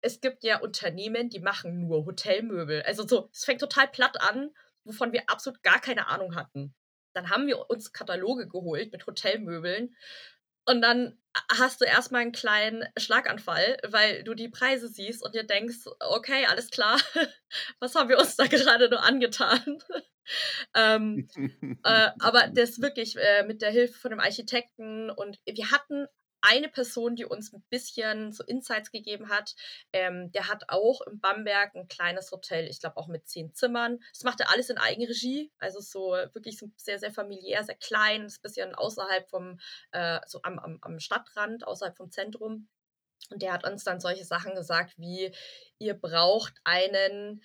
[0.00, 2.82] es gibt ja Unternehmen, die machen nur Hotelmöbel.
[2.82, 4.50] Also so, es fängt total platt an,
[4.84, 6.74] wovon wir absolut gar keine Ahnung hatten.
[7.14, 9.96] Dann haben wir uns Kataloge geholt mit Hotelmöbeln
[10.68, 11.18] und dann
[11.56, 16.44] hast du erstmal einen kleinen Schlaganfall, weil du die Preise siehst und dir denkst, okay,
[16.46, 16.98] alles klar,
[17.80, 19.78] was haben wir uns da gerade nur angetan?
[20.74, 21.28] ähm,
[21.84, 26.06] äh, aber das wirklich äh, mit der Hilfe von dem Architekten und wir hatten
[26.40, 29.54] eine Person, die uns ein bisschen so Insights gegeben hat.
[29.92, 33.98] Ähm, der hat auch im Bamberg ein kleines Hotel, ich glaube auch mit zehn Zimmern.
[34.12, 38.22] Das macht er alles in Eigenregie, also so wirklich so sehr, sehr familiär, sehr klein,
[38.22, 39.58] ein bisschen außerhalb vom,
[39.92, 42.68] äh, so am, am, am Stadtrand, außerhalb vom Zentrum.
[43.30, 45.34] Und der hat uns dann solche Sachen gesagt wie,
[45.78, 47.42] ihr braucht einen,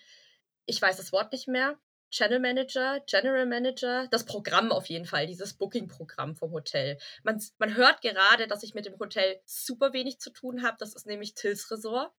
[0.65, 1.77] ich weiß das Wort nicht mehr,
[2.13, 6.99] Channel Manager, General Manager, das Programm auf jeden Fall, dieses Booking-Programm vom Hotel.
[7.23, 10.77] Man, man hört gerade, dass ich mit dem Hotel super wenig zu tun habe.
[10.79, 12.11] Das ist nämlich Tills Resort.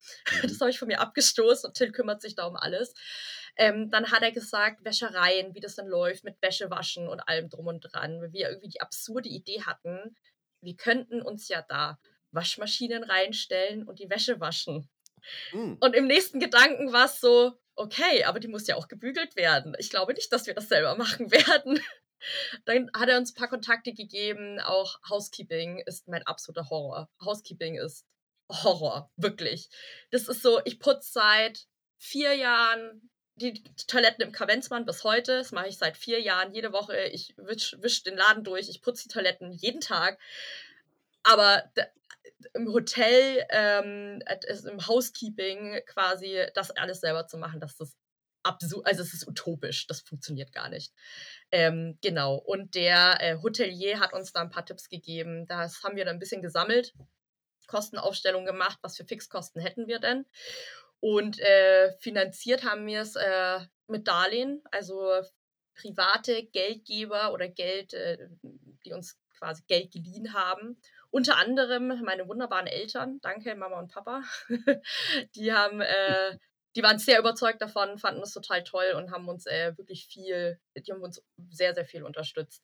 [0.42, 2.96] Das habe ich von mir abgestoßen und Till kümmert sich da um alles.
[3.56, 7.68] Ähm, dann hat er gesagt, Wäschereien, wie das dann läuft mit Wäschewaschen und allem drum
[7.68, 8.20] und dran.
[8.20, 10.16] Weil wir irgendwie die absurde Idee hatten,
[10.62, 12.00] wir könnten uns ja da
[12.32, 14.90] Waschmaschinen reinstellen und die Wäsche waschen.
[15.52, 15.78] Hm.
[15.80, 19.76] Und im nächsten Gedanken war es so, okay, aber die muss ja auch gebügelt werden.
[19.80, 21.80] Ich glaube nicht, dass wir das selber machen werden.
[22.66, 24.60] Dann hat er uns ein paar Kontakte gegeben.
[24.62, 27.10] Auch Housekeeping ist mein absoluter Horror.
[27.24, 28.06] Housekeeping ist
[28.50, 29.70] Horror, wirklich.
[30.12, 35.38] Das ist so, ich putze seit vier Jahren die Toiletten im Kavenzmann bis heute.
[35.38, 36.98] Das mache ich seit vier Jahren jede Woche.
[37.08, 40.20] Ich wisch, wisch den Laden durch, ich putze die Toiletten jeden Tag.
[41.24, 41.64] Aber
[42.54, 44.22] im Hotel, ähm,
[44.70, 47.98] im Housekeeping quasi das alles selber zu machen, das ist
[48.44, 50.94] absurd, also es ist utopisch, das funktioniert gar nicht.
[51.52, 55.96] Ähm, genau, und der äh, Hotelier hat uns da ein paar Tipps gegeben, das haben
[55.96, 56.94] wir dann ein bisschen gesammelt,
[57.68, 60.26] Kostenaufstellung gemacht, was für Fixkosten hätten wir denn.
[61.00, 65.22] Und äh, finanziert haben wir es äh, mit Darlehen, also
[65.76, 68.18] private Geldgeber oder Geld, äh,
[68.86, 70.78] die uns quasi Geld geliehen haben
[71.14, 74.24] unter anderem meine wunderbaren Eltern, danke Mama und Papa,
[75.36, 76.38] die haben, äh,
[76.76, 80.60] die waren sehr überzeugt davon, fanden das total toll und haben uns äh, wirklich viel,
[80.76, 82.64] die haben uns sehr, sehr viel unterstützt.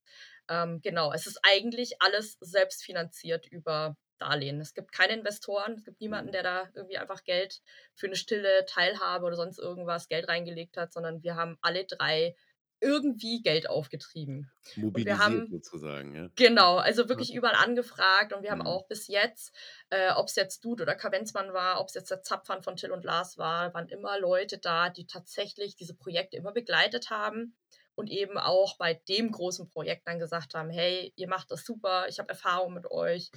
[0.50, 4.60] Ähm, genau, es ist eigentlich alles selbst finanziert über Darlehen.
[4.60, 7.62] Es gibt keine Investoren, es gibt niemanden, der da irgendwie einfach Geld
[7.94, 12.36] für eine stille Teilhabe oder sonst irgendwas Geld reingelegt hat, sondern wir haben alle drei
[12.82, 14.52] irgendwie Geld aufgetrieben.
[14.76, 16.32] Mobilisiert haben, sozusagen, ja.
[16.36, 18.66] Genau, also wirklich überall angefragt und wir haben Mhm.
[18.66, 19.54] auch bis jetzt,
[19.90, 22.92] äh, ob es jetzt Dude oder Kavenzmann war, ob es jetzt der Zapfhahn von Till
[22.92, 27.58] und Lars war, waren immer Leute da, die tatsächlich diese Projekte immer begleitet haben
[27.96, 32.08] und eben auch bei dem großen Projekt dann gesagt haben, hey, ihr macht das super,
[32.08, 33.32] ich habe Erfahrung mit euch,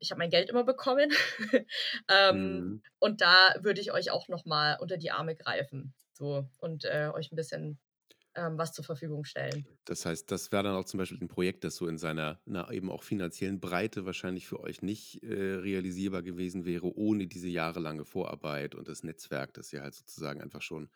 [0.00, 1.10] ich habe mein Geld immer bekommen
[2.08, 2.82] ähm, Mhm.
[2.98, 7.30] und da würde ich euch auch nochmal unter die Arme greifen so und äh, euch
[7.32, 7.78] ein bisschen
[8.34, 9.66] ähm, was zur Verfügung stellen.
[9.84, 12.70] Das heißt, das wäre dann auch zum Beispiel ein Projekt, das so in seiner na,
[12.70, 18.04] eben auch finanziellen Breite wahrscheinlich für euch nicht äh, realisierbar gewesen wäre, ohne diese jahrelange
[18.04, 20.88] Vorarbeit und das Netzwerk, das ihr halt sozusagen einfach schon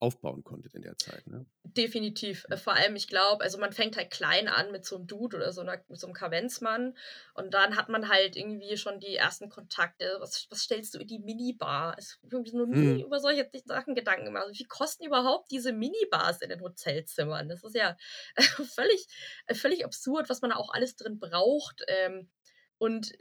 [0.00, 1.26] aufbauen konntet in der Zeit.
[1.26, 1.46] Ne?
[1.64, 2.46] Definitiv.
[2.50, 5.36] Äh, Vor allem, ich glaube, also man fängt halt klein an mit so einem Dude
[5.36, 6.96] oder so, einer, mit so einem Kavenzmann
[7.34, 10.16] und dann hat man halt irgendwie schon die ersten Kontakte.
[10.20, 11.96] Was, was stellst du in die Minibar?
[11.98, 13.04] Ich habe irgendwie noch nie Hm.
[13.04, 14.44] über solche Sachen Gedanken gemacht.
[14.46, 17.48] Also, wie kosten überhaupt diese Minibars in den Hotelzimmern?
[17.48, 17.96] Das ist ja
[18.74, 19.06] völlig,
[19.52, 21.82] völlig absurd, was man da auch alles drin braucht.
[21.88, 22.30] Ähm,
[22.78, 23.12] und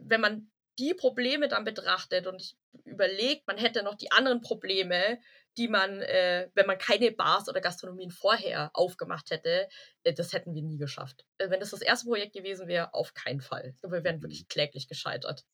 [0.00, 5.20] wenn man die Probleme dann betrachtet und überlegt, man hätte noch die anderen Probleme,
[5.58, 9.68] die man, äh, wenn man keine Bars oder Gastronomien vorher aufgemacht hätte,
[10.04, 11.24] äh, das hätten wir nie geschafft.
[11.38, 13.70] Äh, wenn das das erste Projekt gewesen wäre, auf keinen Fall.
[13.74, 14.22] Ich glaube, wir wären Mhm.
[14.22, 15.44] wirklich kläglich gescheitert.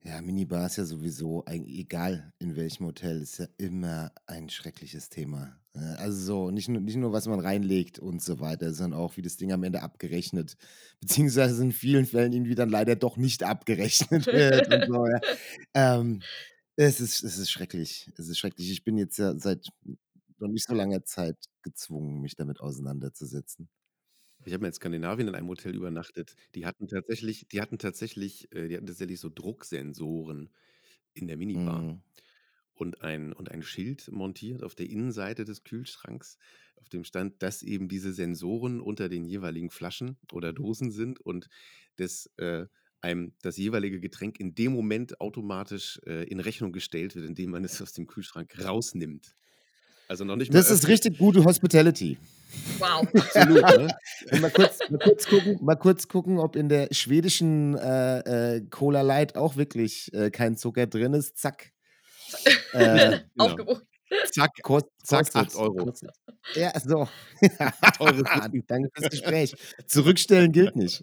[0.00, 5.58] Ja, Minibar ist ja sowieso, egal in welchem Hotel, ist ja immer ein schreckliches Thema.
[5.74, 9.16] Äh, Also so, nicht nur, nicht nur, was man reinlegt und so weiter, sondern auch,
[9.16, 10.56] wie das Ding am Ende abgerechnet,
[11.00, 15.20] beziehungsweise in vielen Fällen irgendwie dann leider doch nicht abgerechnet wird und so, ja.
[15.74, 16.24] Ähm,
[16.86, 18.10] es ist, es ist schrecklich.
[18.16, 18.70] Es ist schrecklich.
[18.70, 19.68] Ich bin jetzt ja seit
[20.38, 23.68] noch nicht so langer Zeit gezwungen, mich damit auseinanderzusetzen.
[24.44, 26.34] Ich habe mal in Skandinavien in einem Hotel übernachtet.
[26.54, 30.50] Die hatten tatsächlich die hatten tatsächlich äh, die hatten tatsächlich so Drucksensoren
[31.14, 32.02] in der Minibar Mhm.
[32.74, 36.38] und ein und ein Schild montiert auf der Innenseite des Kühlschranks,
[36.76, 41.48] auf dem stand, dass eben diese Sensoren unter den jeweiligen Flaschen oder Dosen sind und
[41.96, 42.66] das, äh,
[43.00, 47.64] einem das jeweilige Getränk in dem Moment automatisch, äh, in Rechnung gestellt wird, indem man
[47.64, 49.34] es aus dem Kühlschrank rausnimmt.
[50.08, 50.90] Also noch nicht mal Das ist öffnet.
[50.92, 52.18] richtig gute Hospitality.
[52.78, 53.06] Wow.
[53.14, 53.88] Absolut, ne?
[54.40, 59.02] Mal kurz, mal kurz gucken, mal kurz gucken, ob in der schwedischen äh, äh, Cola
[59.02, 61.36] Light auch wirklich äh, kein Zucker drin ist.
[61.36, 61.72] Zack.
[62.72, 63.20] Äh, Genau.
[63.36, 63.84] Aufgebucht.
[64.32, 65.84] Zack, kost, zack, kostet, 8 Euro.
[65.86, 66.10] Kostet.
[66.54, 67.08] Ja, so.
[68.66, 69.54] Danke fürs Gespräch.
[69.86, 71.02] Zurückstellen gilt nicht.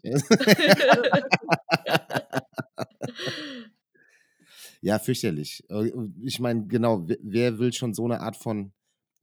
[4.81, 5.63] Ja, fürchterlich.
[5.69, 8.73] Äh, Ich meine, genau, wer- will schon so eine Art von,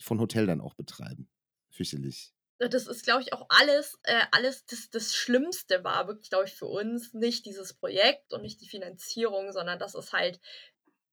[0.00, 1.28] von Hotel dann auch betreiben?
[1.70, 2.32] Fürchterlich.
[2.58, 6.54] das ist, glaube ich, auch alles, äh, alles das, das Schlimmste war wirklich, glaube ich,
[6.54, 10.40] für uns nicht dieses Projekt und nicht die Finanzierung, sondern dass es halt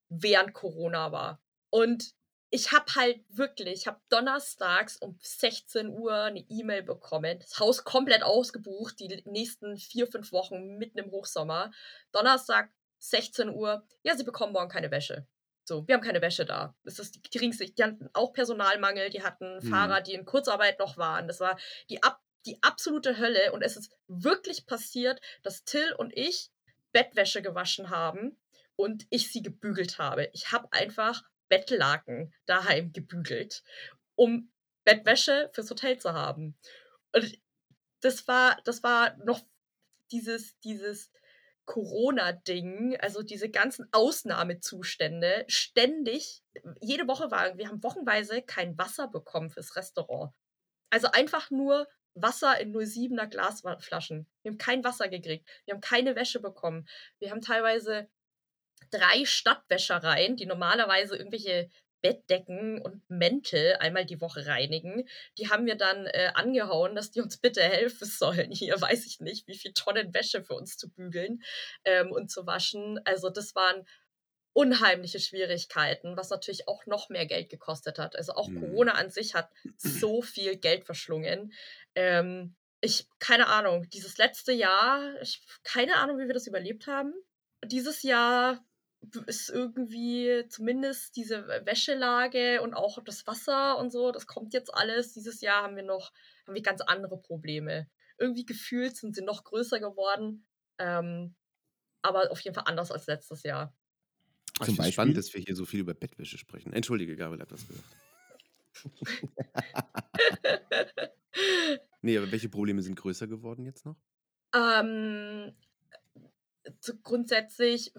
[0.10, 1.42] während Corona war.
[1.72, 2.14] Und
[2.52, 7.84] ich habe halt wirklich, ich habe donnerstags um 16 Uhr eine E-Mail bekommen, das Haus
[7.84, 11.72] komplett ausgebucht, die nächsten vier, fünf Wochen mitten im Hochsommer.
[12.12, 15.28] Donnerstag 16 Uhr, ja, sie bekommen morgen keine Wäsche.
[15.64, 16.76] So, wir haben keine Wäsche da.
[16.84, 19.70] Das ist die, die, die hatten auch Personalmangel, die hatten Hm.
[19.70, 21.28] Fahrer, die in Kurzarbeit noch waren.
[21.28, 21.60] Das war
[21.92, 23.52] die, ab, die absolute Hölle.
[23.52, 26.50] Und es ist wirklich passiert, dass Till und ich
[26.92, 28.36] Bettwäsche gewaschen haben
[28.76, 30.30] und ich sie gebügelt habe.
[30.34, 33.64] Ich habe einfach Bettlaken daheim gebügelt,
[34.16, 34.52] um
[34.86, 36.58] Bettwäsche fürs Hotel zu haben.
[37.14, 37.40] Und
[38.02, 39.42] das war, das war noch
[40.12, 41.12] dieses, dieses
[41.66, 46.42] Corona-Ding, also diese ganzen Ausnahmezustände, ständig,
[46.82, 50.34] jede Woche war, wir haben wochenweise kein Wasser bekommen fürs Restaurant.
[50.90, 54.28] Also einfach nur Wasser in 07er Glasflaschen.
[54.42, 55.48] Wir haben kein Wasser gekriegt.
[55.66, 56.88] Wir haben keine Wäsche bekommen.
[57.20, 58.10] Wir haben teilweise
[58.92, 61.70] drei Stadtwäschereien, die normalerweise irgendwelche
[62.02, 65.08] Bettdecken und Mäntel einmal die Woche reinigen.
[65.38, 68.52] Die haben wir dann äh, angehauen, dass die uns bitte helfen sollen.
[68.52, 71.44] Hier weiß ich nicht, wie viel Tonnen Wäsche für uns zu bügeln
[71.84, 73.00] ähm, und zu waschen.
[73.06, 73.86] Also das waren
[74.54, 78.16] unheimliche Schwierigkeiten, was natürlich auch noch mehr Geld gekostet hat.
[78.16, 78.60] Also auch Hm.
[78.60, 81.54] Corona an sich hat so viel Geld verschlungen.
[81.96, 87.14] Ähm, ich, keine Ahnung, dieses letzte Jahr, ich, keine Ahnung, wie wir das überlebt haben.
[87.66, 88.64] Dieses Jahr
[89.28, 95.14] ist irgendwie zumindest diese Wäschelage und auch das Wasser und so, das kommt jetzt alles.
[95.14, 96.12] Dieses Jahr haben wir noch,
[96.46, 97.88] haben wir ganz andere Probleme.
[98.18, 100.46] Irgendwie gefühlt sind sie noch größer geworden,
[100.78, 101.36] ähm,
[102.02, 103.74] aber auf jeden Fall anders als letztes Jahr.
[104.60, 104.94] Ah, Zum Beispiel?
[104.94, 106.74] spannend, dass wir hier so viel über Bettwäsche sprechen.
[106.74, 107.96] Entschuldige, Gabriel hat was gesagt.
[112.02, 113.98] Nee, aber welche Probleme sind größer geworden jetzt noch?
[114.56, 115.54] Ähm,
[116.80, 117.94] so grundsätzlich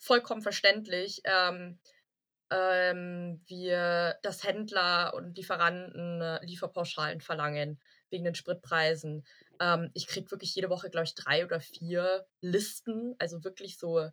[0.00, 1.78] vollkommen verständlich, ähm,
[2.50, 9.24] ähm, wir, dass Händler und Lieferanten äh, Lieferpauschalen verlangen wegen den Spritpreisen.
[9.60, 14.08] Ähm, ich kriege wirklich jede Woche, glaube ich, drei oder vier Listen, also wirklich so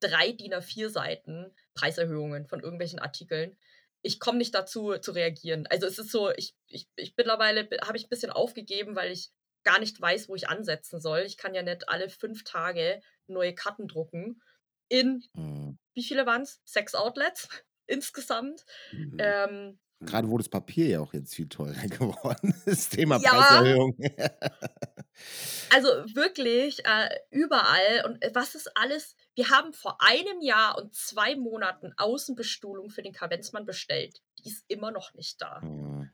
[0.00, 3.56] drei DIN A4 Seiten Preiserhöhungen von irgendwelchen Artikeln.
[4.02, 5.66] Ich komme nicht dazu zu reagieren.
[5.68, 9.30] Also es ist so, ich, ich, ich mittlerweile habe ich ein bisschen aufgegeben, weil ich
[9.62, 11.20] gar nicht weiß, wo ich ansetzen soll.
[11.20, 14.42] Ich kann ja nicht alle fünf Tage neue Karten drucken.
[14.88, 15.78] In, Hm.
[15.94, 16.60] wie viele waren es?
[16.64, 17.48] Sechs Outlets
[17.86, 18.64] insgesamt.
[18.92, 19.16] Mhm.
[19.18, 22.90] Ähm, Gerade wo das Papier ja auch jetzt viel teurer geworden ist.
[22.90, 23.30] Thema Ja.
[23.30, 23.96] Preiserhöhung.
[25.72, 28.04] also wirklich äh, überall.
[28.04, 29.16] Und äh, was ist alles?
[29.34, 34.20] Wir haben vor einem Jahr und zwei Monaten Außenbestuhlung für den Kavenzmann bestellt.
[34.40, 35.62] Die ist immer noch nicht da.
[35.62, 36.10] Hm.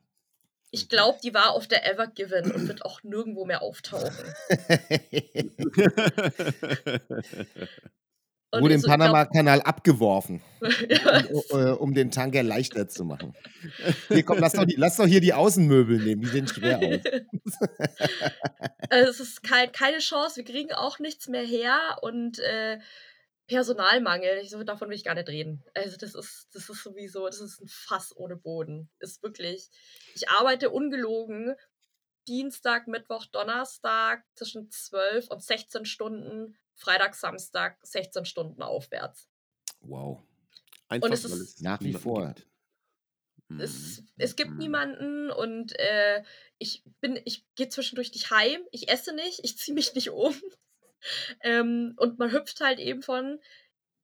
[0.73, 4.15] Ich glaube, die war auf der Ever Given und wird auch nirgendwo mehr auftauchen.
[8.53, 10.43] Und Wurde im so, Panama-Kanal abgeworfen,
[10.89, 13.37] ja, um, äh, um den Tanker leichter zu machen.
[14.09, 17.61] Hier, komm, lass doch, die, lass doch hier die Außenmöbel nehmen, die sehen schwer aus.
[18.91, 22.81] also es ist kein, keine Chance, wir kriegen auch nichts mehr her und äh,
[23.47, 25.65] Personalmangel, ich, so, davon will ich gar nicht reden.
[25.75, 28.89] Also das ist, das ist sowieso, das ist ein Fass ohne Boden.
[28.99, 29.71] Ist wirklich,
[30.15, 31.55] ich arbeite ungelogen
[32.29, 39.29] Dienstag, Mittwoch, Donnerstag zwischen 12 und 16 Stunden, Freitag, Samstag 16 Stunden aufwärts.
[39.81, 40.23] Wow.
[40.89, 42.27] Einfach, es weil ist es nach wie vor.
[42.35, 42.47] gibt.
[43.59, 44.09] Es, Mhm.
[44.19, 44.59] es gibt Mhm.
[44.59, 46.23] niemanden und äh,
[46.59, 50.35] ich bin, ich gehe zwischendurch nicht heim, ich esse nicht, ich ziehe mich nicht um.
[51.43, 53.41] ähm, und man hüpft halt eben von.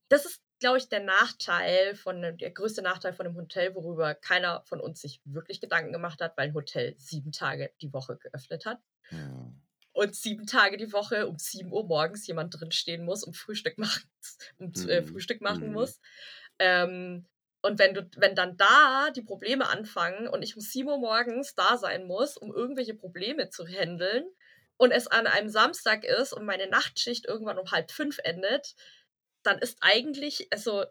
[0.08, 4.62] Das ist glaube ich, der Nachteil von, der größte Nachteil von einem Hotel, worüber keiner
[4.64, 8.64] von uns sich wirklich Gedanken gemacht hat, weil ein Hotel sieben Tage die Woche geöffnet
[8.64, 8.80] hat.
[9.10, 9.52] Ja.
[9.96, 14.04] Und sieben Tage die Woche um 7 Uhr morgens jemand drinstehen muss und Frühstück machen,
[14.58, 15.02] und, äh, Mhm.
[15.02, 15.72] Frühstück machen Mhm.
[15.72, 16.00] muss.
[16.58, 17.28] Ähm,
[17.62, 21.54] und wenn du, wenn dann da die Probleme anfangen und ich um 7 Uhr morgens
[21.54, 24.26] da sein muss, um irgendwelche Probleme zu handeln
[24.76, 28.74] und es an einem Samstag ist und meine Nachtschicht irgendwann um halb fünf endet,
[29.44, 30.84] dann ist eigentlich, also,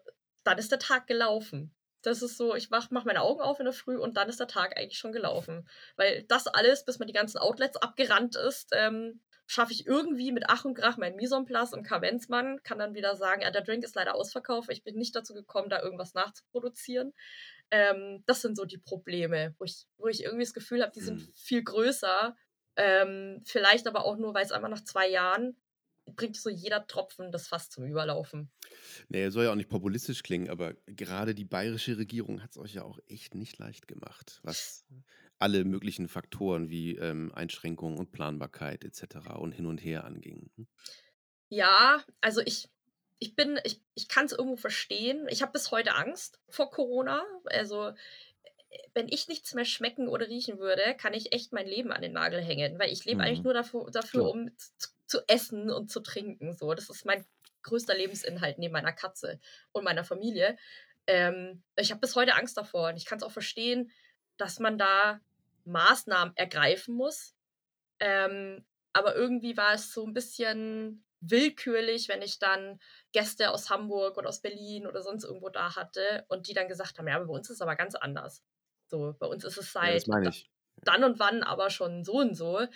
[0.44, 1.75] dann ist der Tag gelaufen.
[2.06, 4.40] Das ist so, ich mach, mach meine Augen auf in der Früh und dann ist
[4.40, 5.68] der Tag eigentlich schon gelaufen.
[5.96, 10.44] Weil das alles, bis man die ganzen Outlets abgerannt ist, ähm, schaffe ich irgendwie mit
[10.48, 13.62] Ach und Krach mein Mise en place und Kavenzmann, kann dann wieder sagen, ja, der
[13.62, 17.12] Drink ist leider ausverkauft, ich bin nicht dazu gekommen, da irgendwas nachzuproduzieren.
[17.70, 21.00] Ähm, das sind so die Probleme, wo ich, wo ich irgendwie das Gefühl habe, die
[21.00, 21.32] sind Mhm.
[21.34, 22.36] viel größer.
[22.76, 25.56] Ähm, vielleicht aber auch nur, weil es einfach nach zwei Jahren
[26.06, 28.52] bringt so jeder Tropfen das Fass zum Überlaufen.
[29.08, 32.74] Nee, soll ja auch nicht populistisch klingen, aber gerade die bayerische Regierung hat es euch
[32.74, 34.84] ja auch echt nicht leicht gemacht, was
[35.38, 39.38] alle möglichen Faktoren wie ähm, Einschränkungen und Planbarkeit etc.
[39.38, 40.50] und hin und her anging.
[40.56, 40.66] Hm?
[41.48, 42.68] Ja, also ich,
[43.18, 45.26] ich bin, ich, ich kann es irgendwo verstehen.
[45.30, 47.24] Ich habe bis heute Angst vor Corona.
[47.44, 47.92] Also,
[48.94, 52.12] wenn ich nichts mehr schmecken oder riechen würde, kann ich echt mein Leben an den
[52.12, 53.44] Nagel hängen, weil ich lebe eigentlich Mhm.
[53.44, 56.52] nur dafür, dafür um zu, zu essen und zu trinken.
[56.54, 57.24] So, das ist mein
[57.62, 59.40] größter Lebensinhalt neben meiner Katze
[59.72, 60.56] und meiner Familie.
[61.06, 63.90] Ähm, ich habe bis heute Angst davor und ich kann es auch verstehen,
[64.36, 65.20] dass man da
[65.64, 67.34] Maßnahmen ergreifen muss.
[68.00, 72.78] Ähm, aber irgendwie war es so ein bisschen willkürlich, wenn ich dann
[73.12, 76.98] Gäste aus Hamburg oder aus Berlin oder sonst irgendwo da hatte und die dann gesagt
[76.98, 78.42] haben, ja, aber bei uns ist es aber ganz anders.
[78.86, 80.50] So, bei uns ist es Ja, seit ich.
[80.82, 82.66] dann und wann aber schon so und so.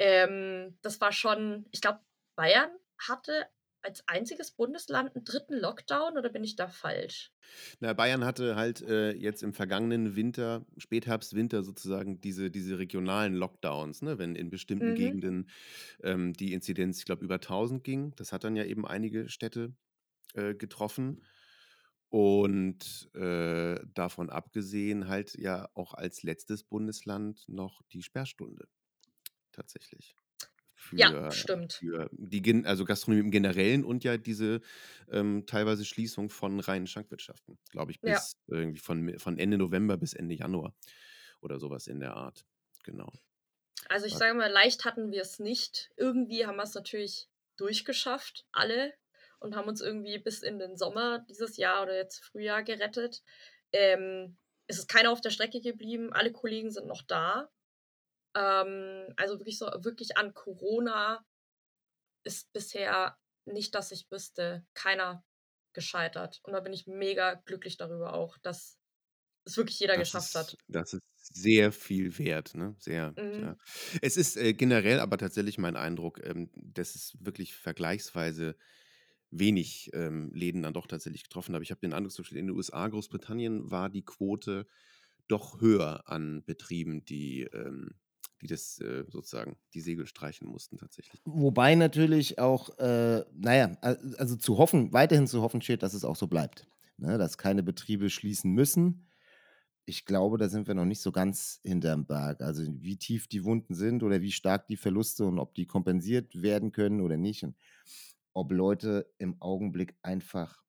[0.00, 2.00] Ähm, das war schon, ich glaube,
[2.36, 3.48] Bayern hatte
[3.82, 7.32] als einziges Bundesland einen dritten Lockdown oder bin ich da falsch?
[7.80, 13.34] Na, Bayern hatte halt äh, jetzt im vergangenen Winter, Spätherbst, Winter sozusagen diese, diese regionalen
[13.34, 14.18] Lockdowns, ne?
[14.18, 14.94] wenn in bestimmten Mhm.
[14.94, 15.50] Gegenden
[16.02, 18.14] ähm, die Inzidenz, ich glaube, über 1000 ging.
[18.16, 19.74] Das hat dann ja eben einige Städte
[20.34, 21.22] äh, getroffen.
[22.10, 28.68] Und äh, davon abgesehen halt ja auch als letztes Bundesland noch die Sperrstunde
[29.52, 30.14] tatsächlich.
[30.92, 31.74] Ja, Für, stimmt.
[31.74, 34.60] für die, also Gastronomie im Generellen und ja diese
[35.10, 38.14] ähm, teilweise Schließung von reinen Schankwirtschaften, glaube ich, Ja.
[38.14, 40.74] bis irgendwie von, von Ende November bis Ende Januar
[41.42, 42.46] oder sowas in der Art.
[42.82, 43.12] Genau.
[43.88, 45.90] Also ich sage mal, leicht hatten wir es nicht.
[45.96, 48.94] Irgendwie haben wir es natürlich durchgeschafft, alle,
[49.38, 53.22] und haben uns irgendwie bis in den Sommer dieses Jahr oder jetzt Frühjahr gerettet.
[53.72, 54.36] Ähm,
[54.66, 57.50] es ist keiner auf der Strecke geblieben, alle Kollegen sind noch da.
[58.36, 61.24] Ähm, also wirklich so, wirklich an Corona
[62.24, 65.24] ist bisher nicht, dass ich wüsste, keiner
[65.72, 66.40] gescheitert.
[66.44, 68.78] Und da bin ich mega glücklich darüber auch, dass
[69.46, 70.58] es wirklich jeder Das geschafft ist, hat.
[70.68, 72.76] das ist sehr viel wert, ne?
[72.78, 73.40] Sehr, Mhm.
[73.40, 73.56] ja.
[74.02, 78.56] Es ist äh, generell aber tatsächlich mein Eindruck, ähm, dass es wirklich vergleichsweise
[79.30, 81.64] wenig ähm, Läden dann doch tatsächlich getroffen habe.
[81.64, 84.66] Ich habe den Eindruck, zum Beispiel in den USA, Großbritannien war die Quote
[85.28, 87.96] doch höher an Betrieben, die, ähm,
[88.40, 91.22] die das äh, sozusagen die Segel streichen mussten tatsächlich.
[91.24, 96.04] Wobei natürlich auch, äh, naja, al- also zu hoffen, weiterhin zu hoffen steht, dass es
[96.04, 96.66] auch so bleibt.
[96.96, 99.06] Ne, dass keine Betriebe schließen müssen.
[99.86, 102.42] Ich glaube, da sind wir noch nicht so ganz hinterm Berg.
[102.42, 106.42] Also wie tief die Wunden sind oder wie stark die Verluste und ob die kompensiert
[106.42, 107.42] werden können oder nicht.
[107.44, 107.56] Und
[108.34, 110.62] ob Leute im Augenblick einfach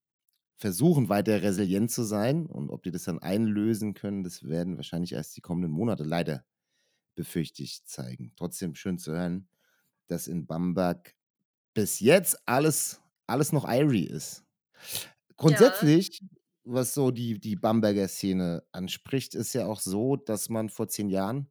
[0.57, 5.13] versuchen, weiter resilient zu sein und ob die das dann einlösen können, das werden wahrscheinlich
[5.13, 6.45] erst die kommenden Monate leider
[7.16, 8.34] befürchte ich zeigen.
[8.36, 9.47] Trotzdem schön zu hören,
[10.07, 11.16] dass in Bamberg
[11.74, 14.43] bis jetzt alles, alles noch Irie ist.
[15.38, 16.22] Grundsätzlich,
[16.64, 21.09] was so die, die Bamberger Szene anspricht, ist ja auch so, dass man vor zehn
[21.09, 21.49] Jahren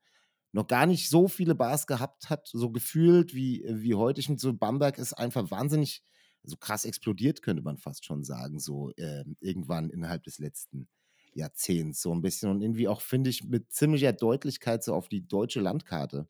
[0.53, 4.21] noch gar nicht so viele Bars gehabt hat, so gefühlt wie, wie heute.
[4.21, 6.03] Ich finde, so Bamberg ist einfach wahnsinnig,
[6.43, 10.89] so krass explodiert, könnte man fast schon sagen, so ähm, irgendwann innerhalb des letzten
[11.35, 15.26] Jahrzehnts so ein bisschen und irgendwie auch, finde ich, mit ziemlicher Deutlichkeit so auf die
[15.26, 16.28] deutsche Landkarte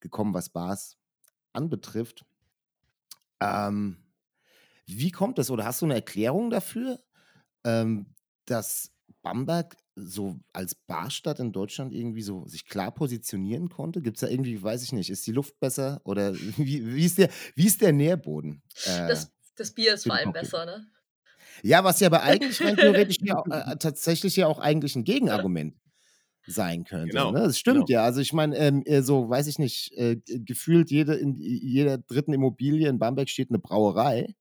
[0.00, 0.98] gekommen, was Bars
[1.52, 2.26] anbetrifft.
[3.40, 3.98] Ähm,
[4.86, 7.00] wie kommt das oder hast du eine Erklärung dafür,
[7.64, 8.14] ähm,
[8.46, 14.02] dass Bamberg so als Barstadt in Deutschland irgendwie so sich klar positionieren konnte?
[14.02, 17.18] Gibt es da irgendwie, weiß ich nicht, ist die Luft besser oder wie, wie, ist,
[17.18, 18.62] der, wie ist der Nährboden?
[18.84, 20.86] Äh, Das, das Bier ist vor allem besser, ne?
[21.62, 25.04] Ja, was ja aber eigentlich rein theoretisch ja, auch, äh, tatsächlich ja auch eigentlich ein
[25.04, 25.74] Gegenargument
[26.46, 27.10] sein könnte.
[27.10, 27.40] Genau, Ne?
[27.40, 28.00] Das stimmt genau.
[28.00, 28.04] ja.
[28.04, 32.32] Also ich meine, ähm, äh, so weiß ich nicht, äh, gefühlt jede, in jeder dritten
[32.32, 34.34] Immobilie in Bamberg steht eine Brauerei.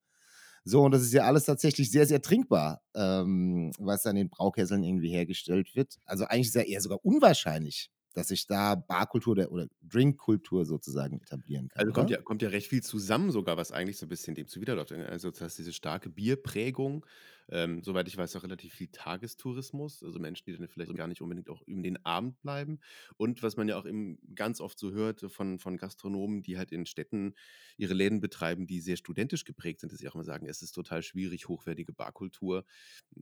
[0.66, 4.84] So, und das ist ja alles tatsächlich sehr, sehr trinkbar, ähm, was an den Braukesseln
[4.84, 5.98] irgendwie hergestellt wird.
[6.06, 11.20] Also eigentlich ist ja eher sogar unwahrscheinlich, dass sich da Barkultur der, oder Drinkkultur sozusagen
[11.22, 11.80] etablieren kann.
[11.82, 12.20] Also kommt oder?
[12.20, 14.92] ja, kommt ja recht viel zusammen sogar, was eigentlich so ein bisschen dem zuwiderläuft.
[14.92, 17.06] Also das heißt, diese starke Bierprägung,
[17.50, 21.22] ähm, soweit ich weiß, auch relativ viel Tagestourismus, also Menschen, die dann vielleicht gar nicht
[21.22, 22.80] unbedingt auch über den Abend bleiben.
[23.18, 26.72] Und was man ja auch eben ganz oft so hört von, von Gastronomen, die halt
[26.72, 27.36] in Städten
[27.78, 30.72] ihre Läden betreiben, die sehr studentisch geprägt sind, dass sie auch immer sagen, es ist
[30.72, 32.66] total schwierig, hochwertige Barkultur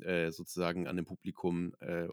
[0.01, 2.07] äh, sozusagen an dem Publikum äh,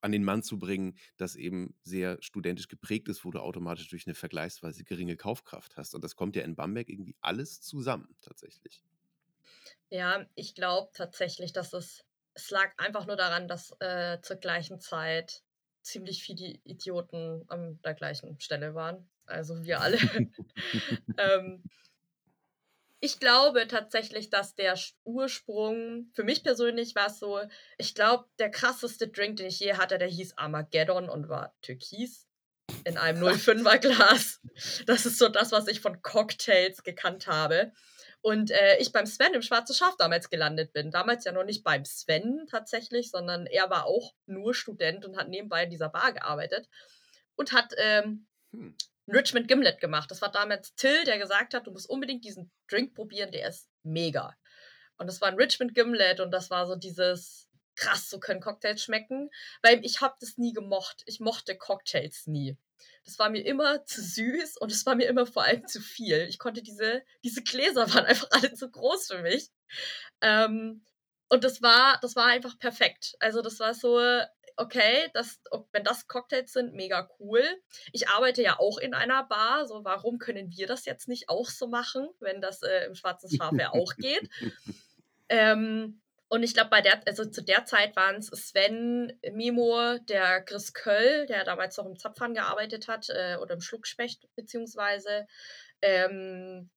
[0.00, 4.06] an den Mann zu bringen, das eben sehr studentisch geprägt ist, wo du automatisch durch
[4.06, 5.94] eine vergleichsweise geringe Kaufkraft hast.
[5.94, 8.82] Und das kommt ja in Bamberg irgendwie alles zusammen, tatsächlich.
[9.90, 14.80] Ja, ich glaube tatsächlich, dass es, es lag einfach nur daran, dass äh, zur gleichen
[14.80, 15.42] Zeit
[15.82, 19.08] ziemlich viele Idioten an der gleichen Stelle waren.
[19.26, 19.98] Also wir alle.
[21.18, 21.62] ähm,
[23.00, 27.40] ich glaube tatsächlich, dass der Ursprung, für mich persönlich war es so,
[27.78, 32.28] ich glaube, der krasseste Drink, den ich je hatte, der hieß Armageddon und war türkis
[32.84, 34.40] in einem 05er Glas.
[34.86, 37.72] Das ist so das, was ich von Cocktails gekannt habe.
[38.22, 40.90] Und äh, ich beim Sven im Schwarzen Schaf damals gelandet bin.
[40.90, 45.28] Damals ja noch nicht beim Sven tatsächlich, sondern er war auch nur Student und hat
[45.28, 46.68] nebenbei in dieser Bar gearbeitet
[47.36, 48.76] und hat ähm, Hm.
[49.08, 50.10] Richmond Gimlet gemacht.
[50.10, 53.68] Das war damals Till, der gesagt hat, du musst unbedingt diesen Drink probieren, der ist
[53.82, 54.36] mega.
[54.98, 58.82] Und das war ein Richmond Gimlet und das war so dieses krass, so können Cocktails
[58.82, 59.30] schmecken,
[59.62, 61.02] weil ich habe das nie gemocht.
[61.06, 62.56] Ich mochte Cocktails nie.
[63.04, 66.26] Das war mir immer zu süß und es war mir immer vor allem zu viel.
[66.28, 69.48] Ich konnte diese, diese Gläser waren einfach alle zu groß für mich.
[70.20, 70.84] Ähm,
[71.28, 73.14] und das war, das war einfach perfekt.
[73.20, 74.00] Also das war so,
[74.56, 75.40] okay, das,
[75.72, 77.42] wenn das Cocktails sind, mega cool.
[77.92, 81.48] Ich arbeite ja auch in einer Bar, so warum können wir das jetzt nicht auch
[81.48, 84.28] so machen, wenn das äh, im Schwarzen Schaf ja auch geht?
[85.32, 86.00] Ähm,
[86.30, 90.72] und ich glaube, bei der, also zu der Zeit waren es Sven, Mimo, der Chris
[90.72, 95.26] Köll, der damals noch im Zapfhahn gearbeitet hat, äh, oder im Schluckspecht, beziehungsweise
[95.82, 96.70] ähm,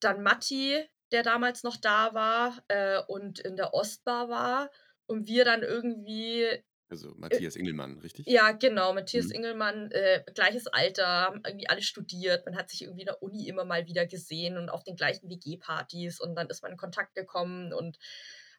[0.00, 4.70] dann Matti, der damals noch da war äh, und in der Ostbar war.
[5.06, 6.44] Und wir dann irgendwie
[6.88, 8.26] Also Matthias Engelmann, richtig?
[8.26, 8.92] ja, genau.
[8.92, 9.32] Matthias Mhm.
[9.32, 12.44] Ingelmann, äh, gleiches Alter, haben irgendwie alle studiert.
[12.46, 15.28] Man hat sich irgendwie in der Uni immer mal wieder gesehen und auf den gleichen
[15.30, 17.98] WG-Partys und dann ist man in Kontakt gekommen und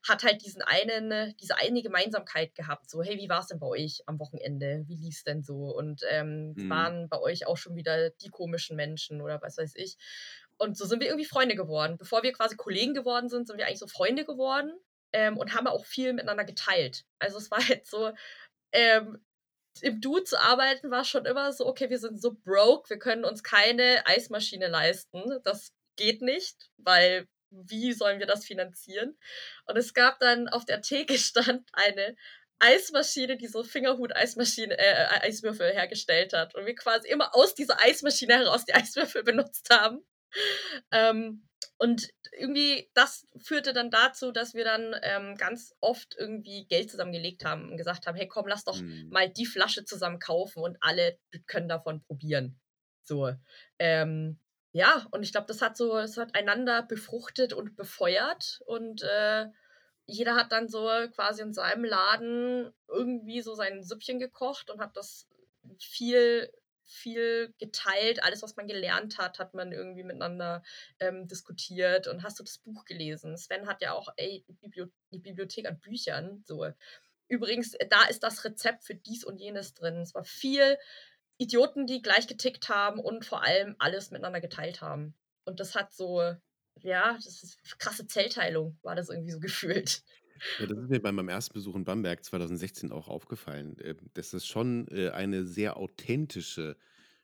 [0.07, 2.89] hat halt diesen einen, diese eine Gemeinsamkeit gehabt.
[2.89, 4.83] So, hey, wie war es denn bei euch am Wochenende?
[4.87, 5.75] Wie lief es denn so?
[5.75, 6.67] Und ähm, Mhm.
[6.67, 9.97] waren bei euch auch schon wieder die komischen Menschen oder was weiß ich.
[10.57, 11.97] Und so sind wir irgendwie Freunde geworden.
[11.97, 14.73] Bevor wir quasi Kollegen geworden sind, sind wir eigentlich so Freunde geworden
[15.13, 17.03] ähm, und haben auch viel miteinander geteilt.
[17.19, 18.11] Also es war halt so,
[18.71, 19.23] ähm,
[19.81, 23.25] im Du zu arbeiten war schon immer so, okay, wir sind so broke, wir können
[23.25, 25.39] uns keine Eismaschine leisten.
[25.43, 29.17] Das geht nicht, weil wie sollen wir das finanzieren?
[29.65, 32.15] Und es gab dann auf der Theke stand eine
[32.59, 36.55] Eismaschine, die so Fingerhut-Eismaschine, äh, Eiswürfel hergestellt hat.
[36.55, 40.05] Und wir quasi immer aus dieser Eismaschine heraus die Eiswürfel benutzt haben.
[40.91, 46.89] Ähm, und irgendwie, das führte dann dazu, dass wir dann ähm, ganz oft irgendwie Geld
[46.89, 49.09] zusammengelegt haben und gesagt haben, hey komm, lass doch Mhm.
[49.09, 52.59] mal die Flasche zusammen kaufen und alle können davon probieren.
[53.03, 53.31] So.
[53.79, 54.39] Ähm,
[54.71, 59.47] ja, und ich glaube, das hat so, das hat einander befruchtet und befeuert und äh,
[60.07, 64.95] jeder hat dann so quasi in seinem Laden irgendwie so sein Süppchen gekocht und hat
[64.95, 65.27] das
[65.79, 66.49] viel,
[66.85, 68.23] viel geteilt.
[68.23, 70.63] Alles, was man gelernt hat, hat man irgendwie miteinander
[70.99, 72.07] ähm, diskutiert.
[72.07, 73.37] Und hast du das Buch gelesen?
[73.37, 76.41] Sven hat ja auch ey, die Bibliothek an Büchern.
[76.45, 76.65] So.
[77.27, 79.97] Übrigens, äh, da ist das Rezept für dies und jenes drin.
[79.97, 80.77] Es war viel
[81.37, 85.13] Idioten, die gleich getickt haben und vor allem alles miteinander geteilt haben.
[85.45, 86.21] Und das hat so,
[86.81, 90.03] ja, das ist krasse Zellteilung, war das irgendwie so gefühlt.
[90.59, 94.33] Ja, das ist mir bei meinem ersten Besuch in Bamberg 2016 auch aufgefallen, äh, dass
[94.33, 96.77] es schon äh, eine sehr authentische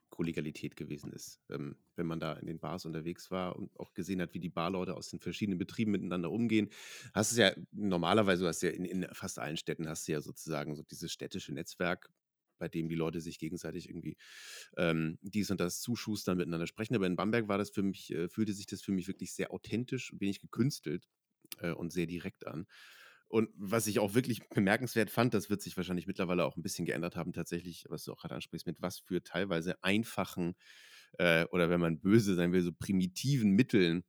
[0.10, 1.40] Kollegialität gewesen ist.
[1.50, 4.50] Ähm, wenn man da in den Bars unterwegs war und auch gesehen hat, wie die
[4.50, 6.70] Barleute aus den verschiedenen Betrieben miteinander umgehen,
[7.14, 10.76] hast du ja normalerweise, hast ja in, in fast allen Städten hast du ja sozusagen
[10.76, 12.10] so dieses städtische Netzwerk,
[12.58, 14.18] bei dem die Leute sich gegenseitig irgendwie
[14.78, 16.96] ähm, dies und das zuschustern, miteinander sprechen.
[16.96, 19.52] Aber in Bamberg war das für mich, äh, fühlte sich das für mich wirklich sehr
[19.52, 21.08] authentisch wenig gekünstelt
[21.60, 22.68] äh, und sehr direkt an.
[23.28, 26.86] Und was ich auch wirklich bemerkenswert fand, das wird sich wahrscheinlich mittlerweile auch ein bisschen
[26.86, 30.56] geändert haben, tatsächlich, was du auch gerade ansprichst, mit was für teilweise einfachen
[31.18, 34.04] äh, oder wenn man böse sein will, so primitiven Mitteln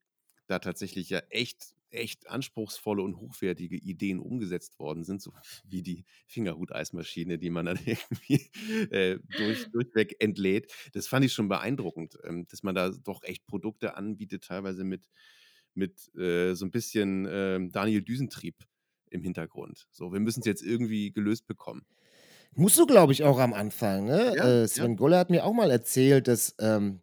[0.46, 5.32] da tatsächlich ja echt, echt anspruchsvolle und hochwertige Ideen umgesetzt worden sind, so
[5.64, 8.50] wie die Fingerhut-Eismaschine, die man dann irgendwie
[8.90, 10.72] äh, durch, durchweg entlädt.
[10.92, 15.08] Das fand ich schon beeindruckend, ähm, dass man da doch echt Produkte anbietet, teilweise mit
[15.74, 18.64] mit äh, so ein bisschen äh, Daniel Düsentrieb
[19.10, 19.88] im Hintergrund.
[19.90, 21.84] So, wir müssen es jetzt irgendwie gelöst bekommen.
[22.54, 24.06] Musst du, glaube ich, auch am Anfang.
[24.06, 24.34] Ne?
[24.36, 27.00] Ja, Äh, Sven Goller hat mir auch mal erzählt, dass ähm,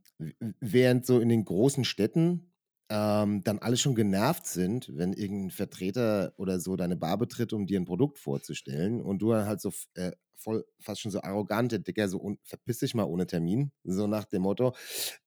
[0.59, 2.50] während so in den großen Städten
[2.91, 7.65] ähm, dann alle schon genervt sind, wenn irgendein Vertreter oder so deine Bar betritt, um
[7.65, 10.11] dir ein Produkt vorzustellen und du halt so äh,
[10.41, 14.25] voll fast schon so arrogant, der Dicker, so verpiss dich mal ohne Termin, so nach
[14.25, 14.73] dem Motto.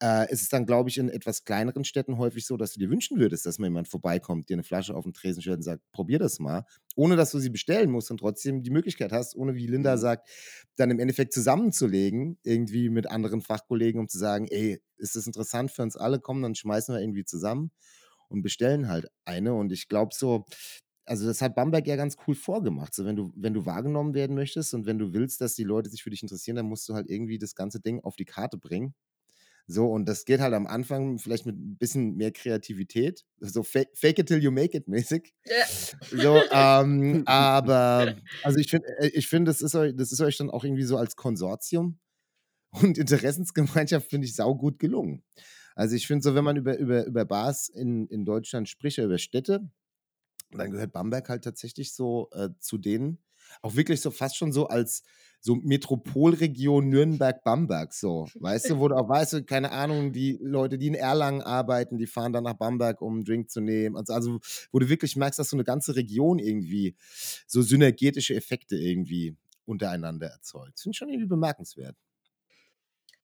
[0.02, 2.90] Äh, ist es dann, glaube ich, in etwas kleineren Städten häufig so, dass du dir
[2.90, 5.82] wünschen würdest, dass mal jemand vorbeikommt, dir eine Flasche auf den Tresen stellt und sagt,
[5.92, 6.64] probier das mal,
[6.96, 9.98] ohne dass du sie bestellen musst und trotzdem die Möglichkeit hast, ohne wie Linda Mhm.
[9.98, 10.28] sagt,
[10.76, 15.70] dann im Endeffekt zusammenzulegen, irgendwie mit anderen Fachkollegen, um zu sagen, ey, ist das interessant
[15.70, 17.70] für uns alle, komm, dann schmeißen wir irgendwie zusammen
[18.28, 19.54] und bestellen halt eine.
[19.54, 20.44] Und ich glaube so,
[21.06, 22.94] also das hat Bamberg ja ganz cool vorgemacht.
[22.94, 25.90] So, wenn du, wenn du wahrgenommen werden möchtest und wenn du willst, dass die Leute
[25.90, 28.56] sich für dich interessieren, dann musst du halt irgendwie das ganze Ding auf die Karte
[28.58, 28.94] bringen.
[29.66, 33.24] So, und das geht halt am Anfang vielleicht mit ein bisschen mehr Kreativität.
[33.40, 35.32] So fake, fake it till you make it mäßig.
[35.46, 35.66] Ja.
[36.10, 40.36] So, ähm, aber also ich finde, äh, ich finde, das ist euch, das ist euch
[40.36, 41.98] dann auch irgendwie so als Konsortium
[42.72, 45.22] und Interessensgemeinschaft, finde ich, saugut gelungen.
[45.74, 49.18] Also ich finde so, wenn man über, über, über Bars in, in Deutschland spricht, über
[49.18, 49.70] Städte,
[50.50, 53.18] dann gehört Bamberg halt tatsächlich so äh, zu denen,
[53.62, 55.02] auch wirklich so fast schon so als
[55.44, 60.78] so Metropolregion Nürnberg-Bamberg, so, weißt du, wo du auch weißt, du, keine Ahnung, die Leute,
[60.78, 63.94] die in Erlangen arbeiten, die fahren dann nach Bamberg, um einen Drink zu nehmen.
[63.94, 64.40] Also, also
[64.72, 66.96] wo du wirklich merkst, dass so eine ganze Region irgendwie
[67.46, 69.36] so synergetische Effekte irgendwie
[69.66, 70.80] untereinander erzeugt.
[70.80, 71.96] Finde ich schon irgendwie bemerkenswert.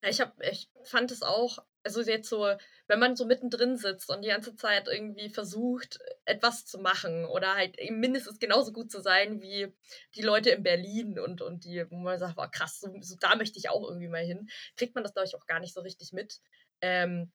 [0.03, 2.55] Ja, ich, hab, ich fand es auch, also jetzt so,
[2.89, 7.55] wenn man so mittendrin sitzt und die ganze Zeit irgendwie versucht, etwas zu machen oder
[7.55, 9.73] halt mindestens genauso gut zu sein wie
[10.15, 13.37] die Leute in Berlin und, und die, wo man sagt, boah, krass, so, so da
[13.37, 15.81] möchte ich auch irgendwie mal hin, kriegt man das, glaube ich, auch gar nicht so
[15.81, 16.41] richtig mit.
[16.81, 17.33] Ähm,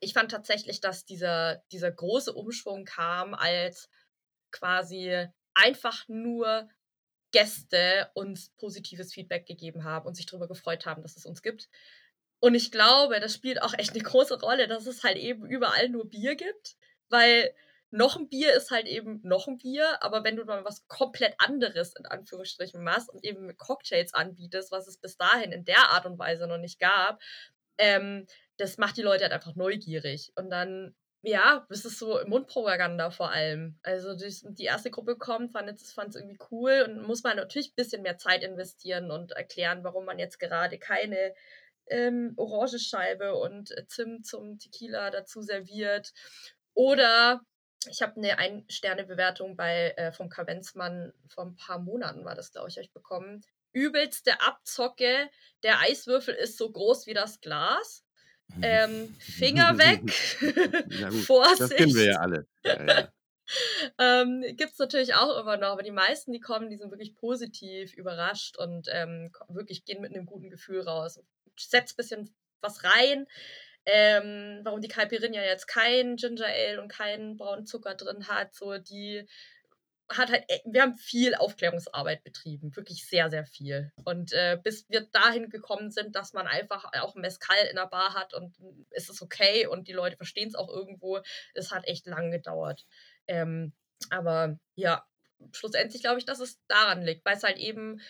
[0.00, 3.88] ich fand tatsächlich, dass dieser, dieser große Umschwung kam, als
[4.52, 6.68] quasi einfach nur
[7.32, 11.68] Gäste uns positives Feedback gegeben haben und sich darüber gefreut haben, dass es uns gibt.
[12.40, 15.88] Und ich glaube, das spielt auch echt eine große Rolle, dass es halt eben überall
[15.88, 16.76] nur Bier gibt,
[17.08, 17.52] weil
[17.90, 21.34] noch ein Bier ist halt eben noch ein Bier, aber wenn du mal was komplett
[21.38, 26.04] anderes in Anführungsstrichen machst und eben Cocktails anbietest, was es bis dahin in der Art
[26.04, 27.20] und Weise noch nicht gab,
[27.78, 28.26] ähm,
[28.58, 30.32] das macht die Leute halt einfach neugierig.
[30.36, 33.78] Und dann, ja, das ist so Mundpropaganda vor allem.
[33.82, 38.02] Also die, erste Gruppe kommt, fand es irgendwie cool und muss man natürlich ein bisschen
[38.02, 41.34] mehr Zeit investieren und erklären, warum man jetzt gerade keine
[41.90, 46.12] ähm, Orangenscheibe und Zimt zum Tequila dazu serviert.
[46.74, 47.40] Oder
[47.88, 52.68] ich habe eine Ein-Sterne-Bewertung bei äh, vom Kavenzmann vor ein paar Monaten war das, glaube
[52.68, 53.42] ich, euch bekommen.
[53.72, 55.28] Übelste Abzocke.
[55.62, 58.04] Der Eiswürfel ist so groß wie das Glas.
[58.62, 60.00] Ähm, Finger weg.
[60.00, 61.60] Gut, Vorsicht.
[61.60, 62.46] das kennen wir ja alle.
[62.64, 63.12] Ja, ja.
[63.98, 67.14] ähm, Gibt es natürlich auch immer noch, aber die meisten, die kommen, die sind wirklich
[67.14, 71.20] positiv überrascht und ähm, wirklich gehen mit einem guten Gefühl raus.
[71.58, 73.26] Setzt ein bisschen was rein.
[73.86, 78.76] Ähm, warum die Caipirinha jetzt kein Ginger Ale und keinen braunen Zucker drin hat, so
[78.76, 79.26] die
[80.10, 83.92] hat halt, e- wir haben viel Aufklärungsarbeit betrieben, wirklich sehr, sehr viel.
[84.04, 88.14] Und äh, bis wir dahin gekommen sind, dass man einfach auch Mezcal in der Bar
[88.14, 88.56] hat und
[88.90, 91.20] es ist okay und die Leute verstehen es auch irgendwo,
[91.54, 92.86] es hat echt lang gedauert.
[93.26, 93.72] Ähm,
[94.10, 95.06] aber ja,
[95.52, 98.00] schlussendlich glaube ich, dass es daran liegt, weil es halt eben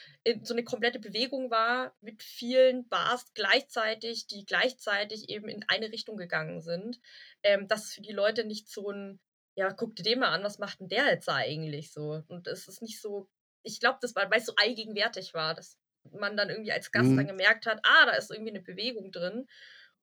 [0.43, 6.17] so eine komplette Bewegung war mit vielen Bars gleichzeitig, die gleichzeitig eben in eine Richtung
[6.17, 7.01] gegangen sind,
[7.43, 9.21] ähm, dass es für die Leute nicht so ein
[9.57, 12.23] ja, guck dir den mal an, was macht denn der jetzt da eigentlich so?
[12.29, 13.29] Und es ist nicht so,
[13.65, 15.79] ich glaube, das war, weil es so allgegenwärtig war, dass
[16.13, 17.19] man dann irgendwie als Gast Mhm.
[17.19, 19.49] dann gemerkt hat, ah, da ist irgendwie eine Bewegung drin.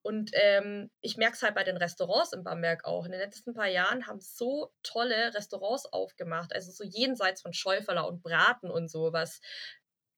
[0.05, 3.05] Und ähm, ich merke es halt bei den Restaurants in Bamberg auch.
[3.05, 6.53] In den letzten paar Jahren haben so tolle Restaurants aufgemacht.
[6.53, 9.41] Also so jenseits von Schäuferler und Braten und so, was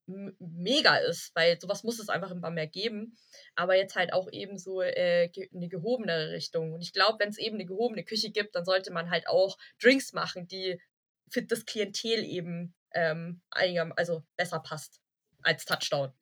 [0.06, 3.16] mega ist, weil sowas muss es einfach in Bamberg geben.
[3.54, 6.74] Aber jetzt halt auch eben so äh, ge eine gehobenere Richtung.
[6.74, 9.56] Und ich glaube, wenn es eben eine gehobene Küche gibt, dann sollte man halt auch
[9.82, 10.78] Drinks machen, die
[11.30, 15.00] für das Klientel eben ähm, einiger, also besser passt
[15.42, 16.12] als Touchdown.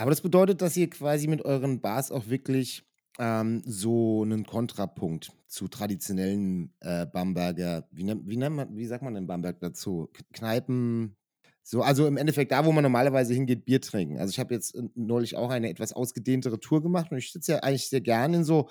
[0.00, 2.84] Aber das bedeutet, dass ihr quasi mit euren Bars auch wirklich
[3.18, 9.14] ähm, so einen Kontrapunkt zu traditionellen äh, Bamberger, wie, nennt, wie, nennt wie sagt man
[9.14, 10.08] in Bamberg dazu?
[10.32, 11.16] Kneipen,
[11.62, 14.18] so, also im Endeffekt da, wo man normalerweise hingeht, Bier trinken.
[14.18, 17.52] Also ich habe jetzt äh, neulich auch eine etwas ausgedehntere Tour gemacht und ich sitze
[17.52, 18.70] ja eigentlich sehr gerne in so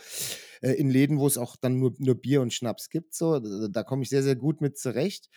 [0.61, 3.13] äh, in Läden, wo es auch dann nur, nur Bier und Schnaps gibt.
[3.13, 5.29] So, da, da komme ich sehr, sehr gut mit zurecht.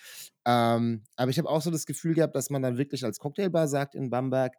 [0.46, 3.68] Ähm, aber ich habe auch so das Gefühl gehabt, dass man dann wirklich als Cocktailbar
[3.68, 4.54] sagt in Bamberg,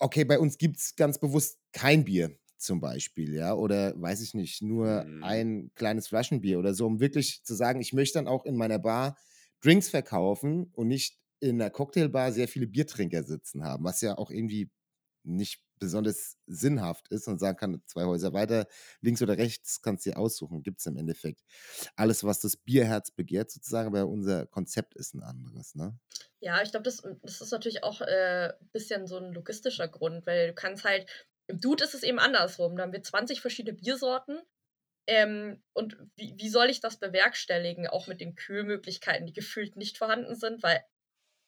[0.00, 2.36] okay, bei uns gibt es ganz bewusst kein Bier.
[2.58, 5.20] zum Beispiel, ja, oder weiß ich nicht, nur Mhm.
[5.20, 8.78] ein kleines Flaschenbier oder so, um wirklich zu sagen, ich möchte dann auch in meiner
[8.78, 9.16] Bar
[9.62, 14.30] Drinks verkaufen und nicht in einer Cocktailbar sehr viele Biertrinker sitzen haben, was ja auch
[14.30, 14.70] irgendwie
[15.22, 18.66] nicht besonders sinnhaft ist und sagen kann, zwei Häuser weiter,
[19.00, 21.40] links oder rechts, kannst du dir aussuchen, gibt es im Endeffekt.
[21.96, 25.98] Alles, was das Bierherz begehrt sozusagen, aber unser Konzept ist ein anderes, ne?
[26.40, 30.26] Ja, ich glaube, das, das ist natürlich auch ein äh, bisschen so ein logistischer Grund,
[30.26, 31.10] weil du kannst halt,
[31.48, 32.76] im Dude ist es eben andersrum.
[32.76, 34.40] Da haben wir 20 verschiedene Biersorten.
[35.06, 39.98] Ähm, und wie, wie soll ich das bewerkstelligen, auch mit den Kühlmöglichkeiten, die gefühlt nicht
[39.98, 40.84] vorhanden sind, weil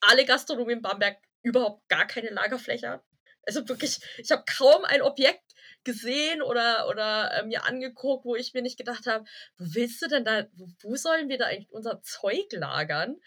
[0.01, 3.03] alle Gastronomien in Bamberg überhaupt gar keine Lagerfläche haben.
[3.45, 5.43] Also wirklich, ich habe kaum ein Objekt
[5.85, 9.25] gesehen oder, oder äh, mir angeguckt, wo ich mir nicht gedacht habe,
[9.57, 13.21] wo willst du denn da, wo, wo sollen wir da eigentlich unser Zeug lagern?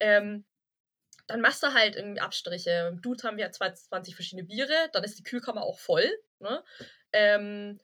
[0.00, 0.44] Ähm,
[1.26, 2.88] dann machst du halt irgendwie Abstriche.
[2.90, 6.10] Im Dude haben wir 20 verschiedene Biere, dann ist die Kühlkammer auch voll.
[6.40, 6.64] Ne?
[7.12, 7.80] Ähm,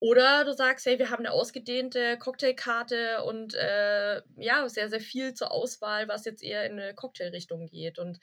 [0.00, 5.34] oder du sagst, hey, wir haben eine ausgedehnte Cocktailkarte und äh, ja, sehr, sehr viel
[5.34, 7.98] zur Auswahl, was jetzt eher in eine Cocktailrichtung geht.
[7.98, 8.20] Und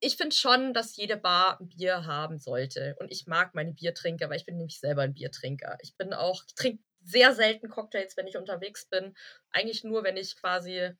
[0.00, 2.96] ich finde schon, dass jede Bar ein Bier haben sollte.
[2.98, 5.78] Und ich mag meine Biertrinker, weil ich bin nämlich selber ein Biertrinker.
[5.80, 9.14] Ich bin auch, ich trinke sehr selten Cocktails, wenn ich unterwegs bin.
[9.50, 10.90] Eigentlich nur, wenn ich quasi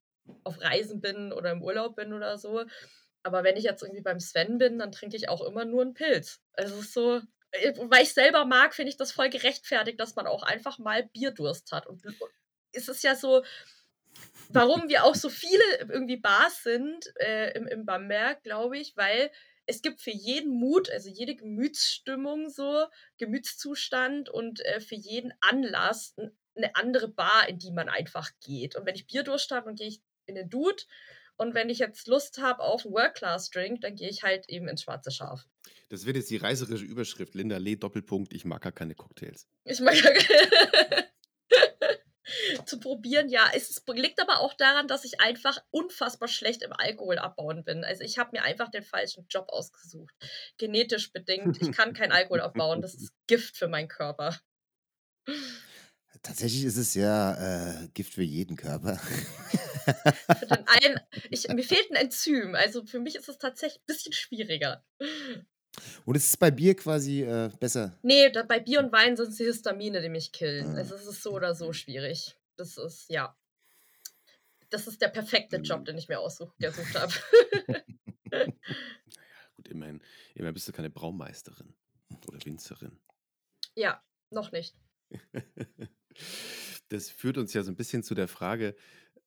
[0.45, 2.65] auf Reisen bin oder im Urlaub bin oder so.
[3.23, 5.95] Aber wenn ich jetzt irgendwie beim Sven bin, dann trinke ich auch immer nur einen
[5.95, 6.41] Pilz.
[6.53, 7.21] Also es ist so,
[7.51, 11.05] äh, weil ich selber mag, finde ich das voll gerechtfertigt, dass man auch einfach mal
[11.13, 11.87] Bierdurst hat.
[11.87, 12.03] Und
[12.73, 13.43] es ist ja so,
[14.51, 19.31] warum wir auch so viele irgendwie Bars sind äh, im, im Bamberg, glaube ich, weil
[19.67, 22.87] es gibt für jeden Mut, also jede Gemütsstimmung so,
[23.19, 26.15] Gemütszustand und äh, für jeden Anlass
[26.57, 28.77] eine andere Bar, in die man einfach geht.
[28.77, 30.83] Und wenn ich Bierdurst habe, dann gehe ich in den Dude.
[31.37, 34.83] Und wenn ich jetzt Lust habe auf einen Work-Class-Drink, dann gehe ich halt eben ins
[34.83, 35.47] Schwarze Schaf.
[35.89, 37.35] Das wird jetzt die reißerische Überschrift.
[37.35, 39.47] Linda Lee, Doppelpunkt, ich mag gar keine Cocktails.
[39.65, 40.13] Ich mag gar
[42.67, 43.51] zu probieren, ja.
[43.55, 47.85] Es liegt aber auch daran, dass ich einfach unfassbar schlecht im Alkohol abbauen bin.
[47.85, 50.15] Also ich habe mir einfach den falschen Job ausgesucht.
[50.59, 51.61] Genetisch bedingt.
[51.63, 52.83] Ich kann kein Alkohol abbauen.
[52.83, 54.39] Das ist Gift für meinen Körper.
[56.23, 58.97] Tatsächlich ist es ja äh, Gift für jeden Körper.
[58.97, 61.01] für den einen,
[61.31, 62.55] ich, mir fehlt ein Enzym.
[62.55, 64.85] Also für mich ist es tatsächlich ein bisschen schwieriger.
[66.05, 67.99] Und ist es bei Bier quasi äh, besser?
[68.03, 70.75] Nee, da, bei Bier und Wein sind es die Histamine, die mich killen.
[70.75, 70.79] Ah.
[70.79, 72.37] Also es ist so oder so schwierig.
[72.57, 73.37] Das ist, ja.
[74.71, 77.13] Das ist der perfekte Job, den ich mir ausgesucht habe.
[78.31, 78.53] naja,
[79.55, 80.03] gut, immerhin,
[80.35, 81.75] immerhin bist du keine Braumeisterin
[82.27, 82.99] oder Winzerin.
[83.75, 84.77] Ja, noch nicht.
[86.89, 88.75] das führt uns ja so ein bisschen zu der Frage,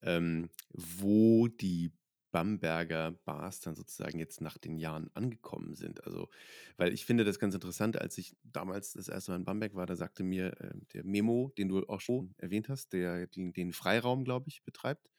[0.01, 1.93] ähm, wo die
[2.31, 6.03] Bamberger Bars dann sozusagen jetzt nach den Jahren angekommen sind.
[6.05, 6.29] Also,
[6.77, 9.85] weil ich finde das ganz interessant, als ich damals das erste Mal in Bamberg war,
[9.85, 13.73] da sagte mir äh, der Memo, den du auch schon erwähnt hast, der den, den
[13.73, 15.09] Freiraum, glaube ich, betreibt,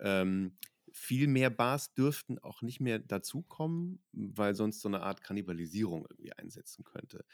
[0.00, 0.56] ähm,
[0.92, 6.32] viel mehr Bars dürften auch nicht mehr dazukommen, weil sonst so eine Art Kannibalisierung irgendwie
[6.32, 7.24] einsetzen könnte.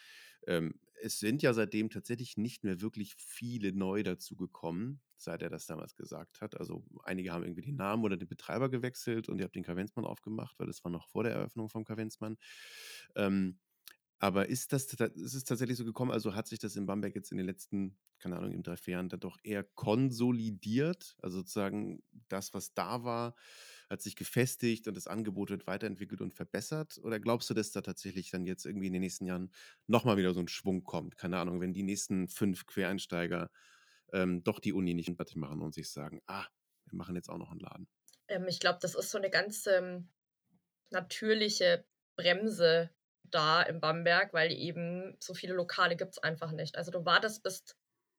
[0.46, 5.66] Ähm, es sind ja seitdem tatsächlich nicht mehr wirklich viele neu dazugekommen, seit er das
[5.66, 6.58] damals gesagt hat.
[6.58, 10.06] Also einige haben irgendwie den Namen oder den Betreiber gewechselt und ihr habt den Kavenzmann
[10.06, 12.36] aufgemacht, weil das war noch vor der Eröffnung vom Kavenzmann.
[13.16, 13.58] Ähm,
[14.24, 16.10] aber ist das ist es tatsächlich so gekommen?
[16.10, 18.92] Also hat sich das in Bamberg jetzt in den letzten, keine Ahnung, in drei, vier
[18.92, 21.14] Jahren dann doch eher konsolidiert?
[21.20, 23.34] Also sozusagen das, was da war,
[23.90, 26.98] hat sich gefestigt und das Angebot wird weiterentwickelt und verbessert?
[27.02, 29.52] Oder glaubst du, dass da tatsächlich dann jetzt irgendwie in den nächsten Jahren
[29.88, 31.18] nochmal wieder so ein Schwung kommt?
[31.18, 33.50] Keine Ahnung, wenn die nächsten fünf Quereinsteiger
[34.14, 36.46] ähm, doch die Uni nicht fertig machen und sich sagen, ah,
[36.86, 37.88] wir machen jetzt auch noch einen Laden.
[38.28, 40.08] Ähm, ich glaube, das ist so eine ganz ähm,
[40.88, 41.84] natürliche
[42.16, 42.88] Bremse
[43.24, 46.76] da in Bamberg, weil eben so viele Lokale gibt es einfach nicht.
[46.76, 47.64] Also du wartest, bis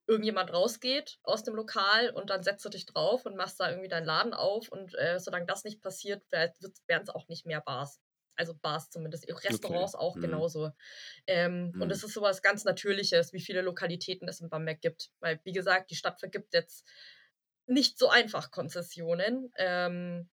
[0.08, 3.88] irgendjemand rausgeht aus dem Lokal und dann setzt du dich drauf und machst da irgendwie
[3.88, 8.00] deinen Laden auf und äh, solange das nicht passiert, werden es auch nicht mehr Bars.
[8.36, 10.04] Also Bars zumindest, Restaurants okay.
[10.04, 10.22] auch mhm.
[10.22, 10.72] genauso.
[11.26, 11.82] Ähm, mhm.
[11.82, 15.10] Und es ist sowas ganz Natürliches, wie viele Lokalitäten es in Bamberg gibt.
[15.22, 16.86] Weil, wie gesagt, die Stadt vergibt jetzt
[17.66, 19.52] nicht so einfach Konzessionen.
[19.58, 20.30] Ähm,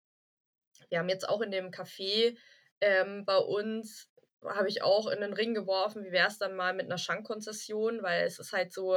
[0.89, 2.37] wir haben jetzt auch in dem Café
[2.81, 4.11] ähm, bei uns
[4.43, 8.03] habe ich auch in den Ring geworfen, wie wäre es dann mal mit einer Schankkonzession,
[8.03, 8.95] weil es ist halt so,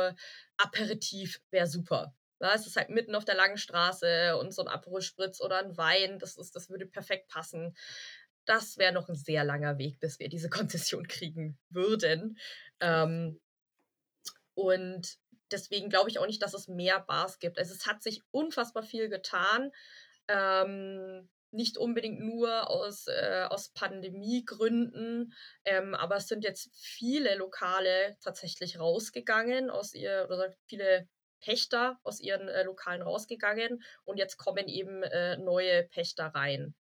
[0.56, 2.14] Aperitif wäre super.
[2.40, 5.76] Ja, es ist halt mitten auf der langen Straße und so ein Aperol-Spritz oder ein
[5.76, 7.76] Wein, das, ist, das würde perfekt passen.
[8.46, 12.38] Das wäre noch ein sehr langer Weg, bis wir diese Konzession kriegen würden.
[12.80, 13.40] Ähm,
[14.54, 15.18] und
[15.50, 17.58] deswegen glaube ich auch nicht, dass es mehr Bars gibt.
[17.58, 19.70] Also es hat sich unfassbar viel getan.
[20.28, 25.32] Ähm, nicht unbedingt nur aus, äh, aus Pandemiegründen,
[25.64, 31.08] ähm, aber es sind jetzt viele Lokale tatsächlich rausgegangen aus ihr, oder viele
[31.40, 36.74] Pächter aus ihren äh, Lokalen rausgegangen und jetzt kommen eben äh, neue Pächter rein.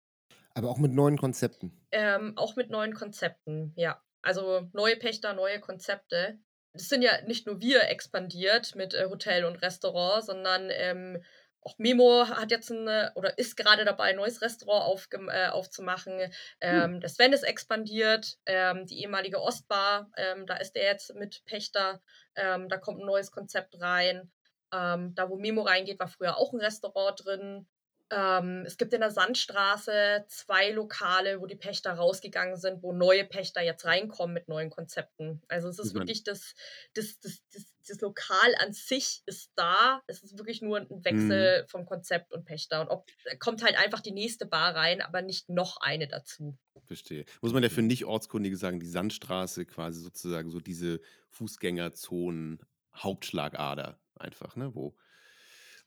[0.53, 1.71] Aber auch mit neuen Konzepten.
[1.91, 4.01] Ähm, auch mit neuen Konzepten, ja.
[4.23, 6.39] Also neue Pächter, neue Konzepte.
[6.73, 11.23] Das sind ja nicht nur wir expandiert mit äh, Hotel und Restaurant, sondern ähm,
[11.67, 16.19] auch Memo hat jetzt ein, oder ist gerade dabei, ein neues Restaurant aufge, äh, aufzumachen.
[16.19, 16.31] Hm.
[16.61, 16.99] Ähm, hm.
[17.01, 22.01] Der Sven ist expandiert, ähm, die ehemalige Ostbar, ähm, da ist der jetzt mit Pächter,
[22.35, 24.31] ähm, da kommt ein neues Konzept rein.
[24.73, 27.67] Ähm, da, wo Memo reingeht, war früher auch ein Restaurant drin.
[28.09, 33.25] Ähm, es gibt in der Sandstraße zwei Lokale, wo die Pächter rausgegangen sind, wo neue
[33.25, 35.41] Pächter jetzt reinkommen mit neuen Konzepten.
[35.49, 35.99] Also es ist mhm.
[35.99, 36.55] wirklich das,
[36.93, 40.01] das, das, das, das Lokal an sich ist da.
[40.07, 41.67] Es ist wirklich nur ein Wechsel mhm.
[41.67, 42.79] vom Konzept und Pächter.
[42.79, 43.05] Und ob,
[43.39, 46.57] kommt halt einfach die nächste Bar rein, aber nicht noch eine dazu.
[46.85, 47.25] Verstehe.
[47.41, 51.01] Muss man ja für Nicht-Ortskundige sagen, die Sandstraße quasi sozusagen so diese
[51.31, 52.61] Fußgängerzonen
[52.95, 54.73] Hauptschlagader einfach, ne?
[54.73, 54.95] Wo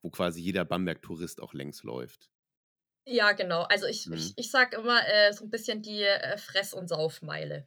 [0.02, 2.30] wo quasi jeder Bamberg-Tourist auch längs läuft.
[3.06, 3.62] Ja, genau.
[3.62, 4.14] Also ich, mhm.
[4.14, 7.66] ich, ich sag immer äh, so ein bisschen die äh, Fress- und Saufmeile.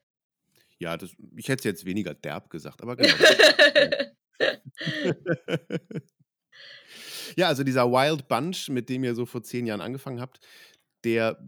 [0.79, 3.13] Ja, das, ich hätte es jetzt weniger derb gesagt, aber genau.
[7.35, 10.39] ja, also dieser Wild Bunch, mit dem ihr so vor zehn Jahren angefangen habt,
[11.03, 11.43] der,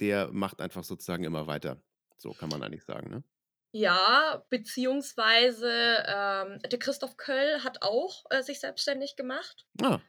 [0.00, 1.82] der macht einfach sozusagen immer weiter.
[2.16, 3.24] So kann man eigentlich sagen, ne?
[3.72, 9.66] Ja, beziehungsweise ähm, der Christoph Köll hat auch äh, sich selbstständig gemacht.
[9.82, 10.00] Ah.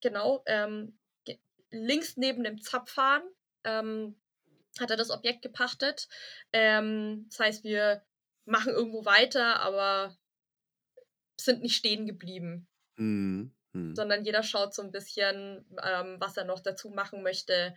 [0.00, 0.42] Genau.
[0.46, 0.98] Ähm,
[1.70, 3.22] links neben dem Zapfhahn
[3.62, 4.16] ähm,
[4.80, 6.08] hat er das Objekt gepachtet.
[6.52, 8.02] Ähm, das heißt, wir
[8.44, 10.16] machen irgendwo weiter, aber
[11.40, 12.66] sind nicht stehen geblieben.
[12.96, 13.54] Mhm.
[13.72, 13.94] Mhm.
[13.94, 17.74] Sondern jeder schaut so ein bisschen, ähm, was er noch dazu machen möchte.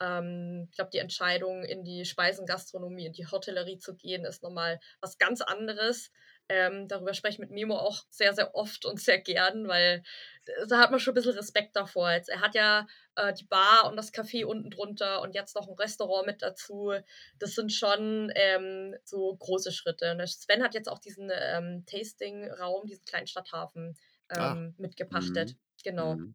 [0.00, 4.80] Ähm, ich glaube, die Entscheidung, in die Speisengastronomie, in die Hotellerie zu gehen, ist nochmal
[5.00, 6.10] was ganz anderes.
[6.48, 10.02] Ähm, darüber spreche ich mit Memo auch sehr, sehr oft und sehr gern, weil
[10.46, 12.10] äh, da hat man schon ein bisschen Respekt davor.
[12.10, 15.68] Jetzt, er hat ja äh, die Bar und das Café unten drunter und jetzt noch
[15.68, 16.92] ein Restaurant mit dazu.
[17.38, 20.10] Das sind schon ähm, so große Schritte.
[20.10, 23.96] Und Sven hat jetzt auch diesen ähm, Tasting-Raum, diesen kleinen Stadthafen
[24.30, 24.56] ah.
[24.76, 25.50] mitgepachtet.
[25.50, 25.56] Mhm.
[25.84, 26.14] Genau.
[26.16, 26.34] Mhm.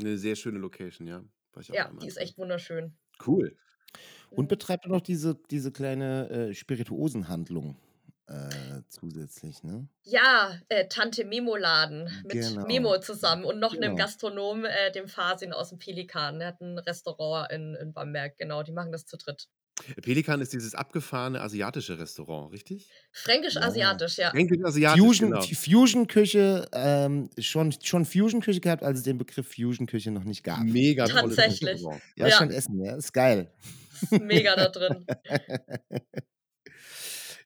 [0.00, 1.22] Eine sehr schöne Location, ja.
[1.68, 2.98] ja, die ist echt wunderschön.
[3.26, 3.56] Cool.
[4.30, 7.76] Und betreibt er noch diese, diese kleine äh, Spirituosenhandlung
[8.28, 9.88] äh, zusätzlich, ne?
[10.04, 12.66] Ja, äh, Tante Memo-Laden mit genau.
[12.66, 13.88] Memo zusammen und noch genau.
[13.88, 16.38] einem Gastronom, äh, dem Fasin aus dem Pelikan.
[16.38, 18.62] Der hat ein Restaurant in, in Bamberg, genau.
[18.62, 19.48] Die machen das zu dritt.
[20.02, 22.90] Pelikan ist dieses abgefahrene asiatische Restaurant, richtig?
[23.10, 24.30] Fränkisch-asiatisch, ja.
[24.30, 25.42] Fränkisch-asiatisch, Fusion, genau.
[25.42, 30.62] Fusion-Küche, ähm, schon, schon Fusion-Küche gehabt, als es den Begriff Fusion-Küche noch nicht gab.
[30.62, 31.74] Mega tolles Tatsächlich.
[31.74, 32.02] Restaurant.
[32.16, 32.36] Ja, ja.
[32.36, 33.50] schon essen, ja, ist geil.
[34.02, 35.06] Ist mega da drin.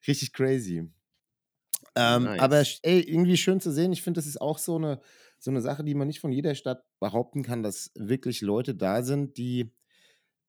[0.07, 0.91] Richtig crazy.
[1.95, 2.41] Ähm, nice.
[2.41, 3.93] Aber ey, irgendwie schön zu sehen.
[3.93, 5.01] Ich finde, das ist auch so eine,
[5.39, 9.03] so eine Sache, die man nicht von jeder Stadt behaupten kann, dass wirklich Leute da
[9.03, 9.72] sind, die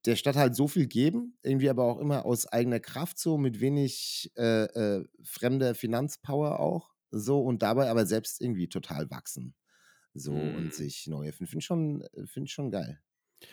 [0.05, 3.59] der Stadt halt so viel geben, irgendwie aber auch immer aus eigener Kraft so, mit
[3.59, 9.55] wenig äh, äh, fremder Finanzpower auch, so und dabei aber selbst irgendwie total wachsen.
[10.13, 10.55] So mm.
[10.55, 11.49] und sich neu erfinden.
[11.51, 12.99] Finde ich schon, find schon geil.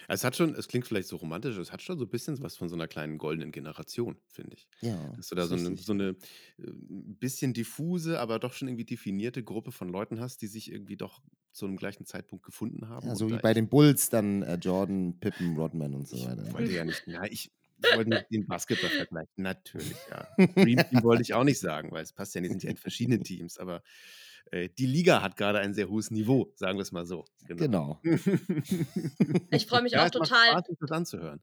[0.08, 2.56] Es hat schon, es klingt vielleicht so romantisch, es hat schon so ein bisschen was
[2.56, 4.66] von so einer kleinen goldenen Generation, finde ich.
[4.80, 5.12] Ja.
[5.16, 6.16] Dass du da so eine, so eine äh,
[6.58, 11.20] bisschen diffuse, aber doch schon irgendwie definierte Gruppe von Leuten hast, die sich irgendwie doch
[11.52, 13.06] zu einem gleichen Zeitpunkt gefunden haben.
[13.06, 16.44] Ja, so wie bei den Bulls dann äh, Jordan, Pippen, Rodman und so weiter.
[16.46, 17.52] Ich wollte ja nicht, na, ich
[17.94, 19.32] wollte nicht den Basketball vergleichen.
[19.36, 20.28] Natürlich, ja.
[20.54, 22.76] Dream Team wollte ich auch nicht sagen, weil es passt ja nicht, sind ja in
[22.76, 23.82] verschiedenen Teams, aber
[24.54, 27.24] die Liga hat gerade ein sehr hohes Niveau, sagen wir es mal so.
[27.46, 28.00] Genau.
[28.02, 28.16] genau.
[29.50, 30.50] ich freue mich ja, auch total.
[30.50, 31.42] Spaß, das anzuhören.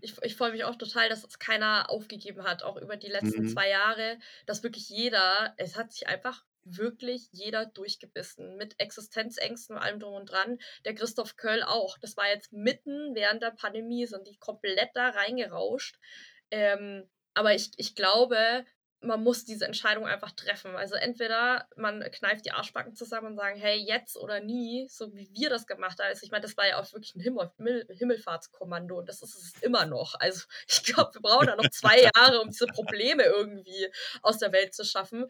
[0.00, 3.44] Ich, ich freue mich auch total, dass es keiner aufgegeben hat, auch über die letzten
[3.44, 3.48] mhm.
[3.48, 9.82] zwei Jahre, dass wirklich jeder, es hat sich einfach wirklich jeder durchgebissen mit Existenzängsten und
[9.82, 10.58] allem drum und dran.
[10.84, 11.98] Der Christoph Köll auch.
[11.98, 15.98] Das war jetzt mitten während der Pandemie, sind die komplett da reingerauscht.
[16.50, 18.64] Ähm, aber ich, ich glaube,
[19.02, 20.76] man muss diese Entscheidung einfach treffen.
[20.76, 25.30] Also entweder man kneift die Arschbacken zusammen und sagen, hey, jetzt oder nie, so wie
[25.32, 26.08] wir das gemacht haben.
[26.08, 29.62] Also ich meine, das war ja auch wirklich ein Himmel, Himmelfahrtskommando und das ist es
[29.62, 30.14] immer noch.
[30.20, 33.88] Also ich glaube, wir brauchen da noch zwei Jahre, um diese Probleme irgendwie
[34.22, 35.26] aus der Welt zu schaffen.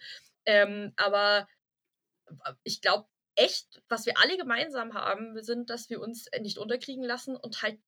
[0.46, 1.46] Ähm, aber
[2.64, 3.06] ich glaube
[3.36, 7.78] echt, was wir alle gemeinsam haben, sind, dass wir uns nicht unterkriegen lassen und halt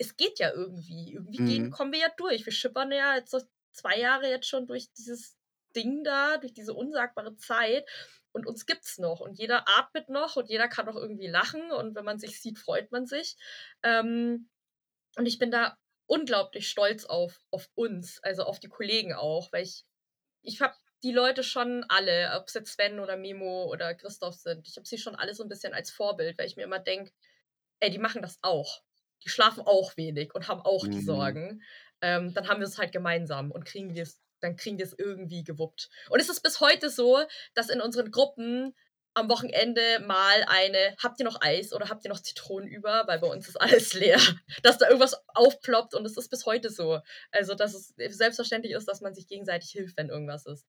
[0.00, 1.12] es geht ja irgendwie.
[1.12, 1.48] Irgendwie mhm.
[1.48, 2.46] gehen, kommen wir ja durch.
[2.46, 3.34] Wir schippern ja jetzt
[3.72, 5.36] zwei Jahre jetzt schon durch dieses
[5.76, 7.88] Ding da, durch diese unsagbare Zeit.
[8.32, 9.20] Und uns gibt's noch.
[9.20, 11.72] Und jeder atmet noch und jeder kann noch irgendwie lachen.
[11.72, 13.36] Und wenn man sich sieht, freut man sich.
[13.82, 14.50] Ähm,
[15.16, 19.64] Und ich bin da unglaublich stolz auf, auf uns, also auf die Kollegen auch, weil
[19.64, 19.84] ich,
[20.42, 24.68] ich habe die Leute schon alle, ob es jetzt Sven oder Mimo oder Christoph sind,
[24.68, 27.12] ich habe sie schon alle so ein bisschen als Vorbild, weil ich mir immer denke,
[27.80, 28.82] ey, die machen das auch.
[29.24, 31.02] Die schlafen auch wenig und haben auch die Mhm.
[31.02, 31.62] Sorgen.
[32.00, 34.94] Ähm, dann haben wir es halt gemeinsam und kriegen wir es, dann kriegen wir es
[34.96, 35.90] irgendwie gewuppt.
[36.10, 37.18] Und es ist bis heute so,
[37.54, 38.74] dass in unseren Gruppen
[39.14, 43.04] am Wochenende mal eine, habt ihr noch Eis oder habt ihr noch Zitronen über?
[43.06, 44.20] Weil bei uns ist alles leer.
[44.62, 47.00] Dass da irgendwas aufploppt und es ist bis heute so.
[47.32, 50.66] Also, dass es selbstverständlich ist, dass man sich gegenseitig hilft, wenn irgendwas ist.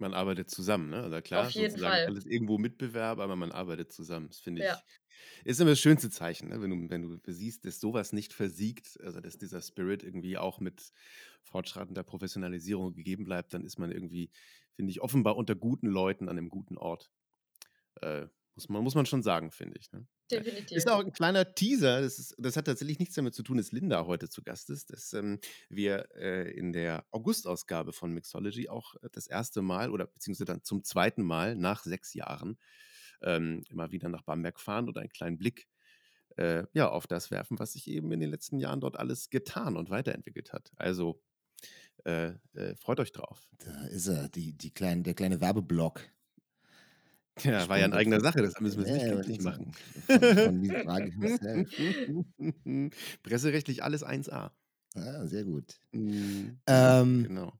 [0.00, 1.02] Man arbeitet zusammen, ne?
[1.02, 2.06] Also klar, Auf jeden Fall.
[2.06, 4.28] alles irgendwo Mitbewerb, aber man arbeitet zusammen.
[4.28, 4.80] Das finde ich, Ja.
[5.44, 6.60] Ist immer das schönste Zeichen, ne?
[6.60, 10.60] Wenn du, wenn du siehst, dass sowas nicht versiegt, also dass dieser Spirit irgendwie auch
[10.60, 10.92] mit
[11.42, 14.30] fortschreitender Professionalisierung gegeben bleibt, dann ist man irgendwie,
[14.74, 17.10] finde ich, offenbar unter guten Leuten an einem guten Ort.
[18.00, 19.92] Äh, muss, man, muss man schon sagen, finde ich.
[19.92, 20.06] Ne?
[20.30, 20.76] Definitiv.
[20.76, 22.00] Ist auch ein kleiner Teaser.
[22.02, 24.90] Das, ist, das hat tatsächlich nichts damit zu tun, dass Linda heute zu Gast ist.
[24.90, 25.38] Dass ähm,
[25.68, 30.64] wir äh, in der August-Ausgabe von Mixology auch äh, das erste Mal oder beziehungsweise dann
[30.64, 32.58] zum zweiten Mal nach sechs Jahren
[33.22, 35.66] ähm, immer wieder nach Bamberg fahren und einen kleinen Blick
[36.36, 39.76] äh, ja, auf das werfen, was sich eben in den letzten Jahren dort alles getan
[39.76, 40.70] und weiterentwickelt hat.
[40.76, 41.20] Also
[42.04, 43.48] äh, äh, freut euch drauf.
[43.58, 46.00] Da ist er, die, die kleine, der kleine Werbeblock.
[47.42, 49.72] Ja, war ja in eigener Sache, das müssen wir Ja, nicht ja, machen.
[50.06, 50.06] ich.
[50.06, 52.90] Von, von.
[53.22, 54.50] Presserechtlich alles 1A.
[54.94, 55.80] Ah, sehr gut.
[55.92, 56.58] Mhm.
[56.66, 57.52] Ähm, Genau.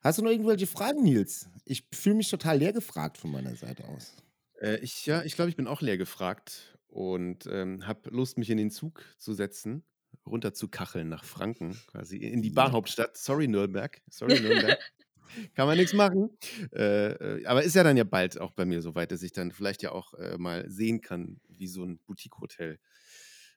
[0.00, 1.48] Hast du noch irgendwelche Fragen, Nils?
[1.64, 4.14] Ich fühle mich total leer gefragt von meiner Seite aus.
[4.60, 8.50] Äh, ich, ja, ich glaube, ich bin auch leer gefragt und ähm, habe Lust, mich
[8.50, 9.84] in den Zug zu setzen,
[10.26, 12.54] runter zu kacheln nach Franken, quasi in die Ja.
[12.54, 13.16] Bahnhauptstadt.
[13.16, 14.00] Sorry, Nürnberg.
[14.08, 14.78] Sorry, Nürnberg.
[15.54, 16.30] Kann man nichts machen.
[16.72, 19.32] Äh, äh, aber ist ja dann ja bald auch bei mir so weit, dass ich
[19.32, 22.78] dann vielleicht ja auch äh, mal sehen kann, wie so ein Boutique-Hotel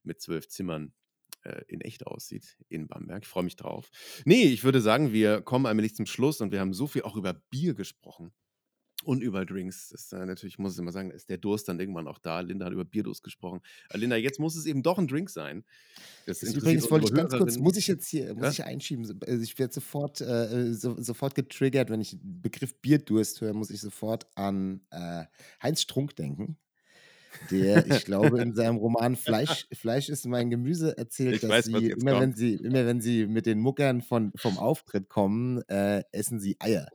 [0.04, 0.94] mit zwölf Zimmern
[1.44, 3.24] äh, in echt aussieht in Bamberg.
[3.24, 3.90] Ich freue mich drauf.
[4.26, 7.16] Nee, ich würde sagen, wir kommen allmählich zum Schluss und wir haben so viel auch
[7.16, 8.34] über Bier gesprochen
[9.04, 9.90] und über Drinks.
[9.90, 12.40] Das ist, äh, natürlich, muss ich immer sagen, ist der Durst dann irgendwann auch da.
[12.42, 13.62] Linda hat über Bierdurst gesprochen.
[13.90, 15.64] Äh, Linda, jetzt muss es eben doch ein Drink sein.
[16.26, 18.50] Das interessiert übrigens wollte ich ganz kurz, muss ich jetzt hier, muss Ja?
[18.52, 23.42] ich einschieben, also ich werde sofort, äh, so, sofort getriggert, wenn ich den Begriff Bierdurst
[23.42, 25.24] höre, muss ich sofort an äh,
[25.64, 26.58] Heinz Strunk denken,
[27.50, 31.66] der, ich glaube, in seinem Roman Fleisch, Fleisch ist mein Gemüse erzählt, Ich dass weiß,
[31.66, 32.38] sie, immer wenn kommt.
[32.38, 36.88] sie, immer wenn sie mit den Muckern von, vom Auftritt kommen, äh, essen sie Eier.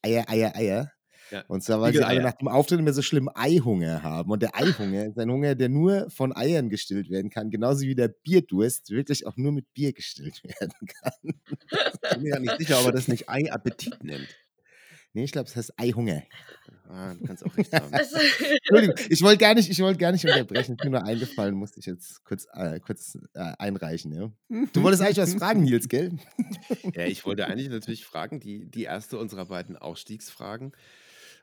[0.00, 0.92] Eier, Eier, Eier.
[1.32, 1.44] Ja.
[1.48, 4.30] Und zwar, weil sie alle nach dem Auftritt immer so schlimm Eihunger haben.
[4.30, 7.94] Und der Eihunger ist ein Hunger, der nur von Eiern gestillt werden kann, genauso wie
[7.94, 11.12] der Bierdurst wirklich auch nur mit Bier gestillt werden kann.
[11.22, 14.28] Ich bin mir ja nicht sicher, ob er das nicht Ei-Appetit nennt.
[15.14, 16.22] Nee, ich glaube, es heißt Eihunger.
[16.88, 17.92] Ah, du kannst auch recht haben.
[17.92, 20.76] Entschuldigung, ich wollte gar nicht, ich wollte gar nicht unterbrechen.
[20.76, 24.12] Ist mir nur eingefallen, musste ich jetzt kurz, äh, kurz äh, einreichen.
[24.12, 24.30] Ja?
[24.72, 26.12] Du wolltest eigentlich was fragen, Nils, gell?
[26.94, 30.72] Ja, ich wollte eigentlich natürlich fragen, die, die erste unserer beiden Ausstiegsfragen.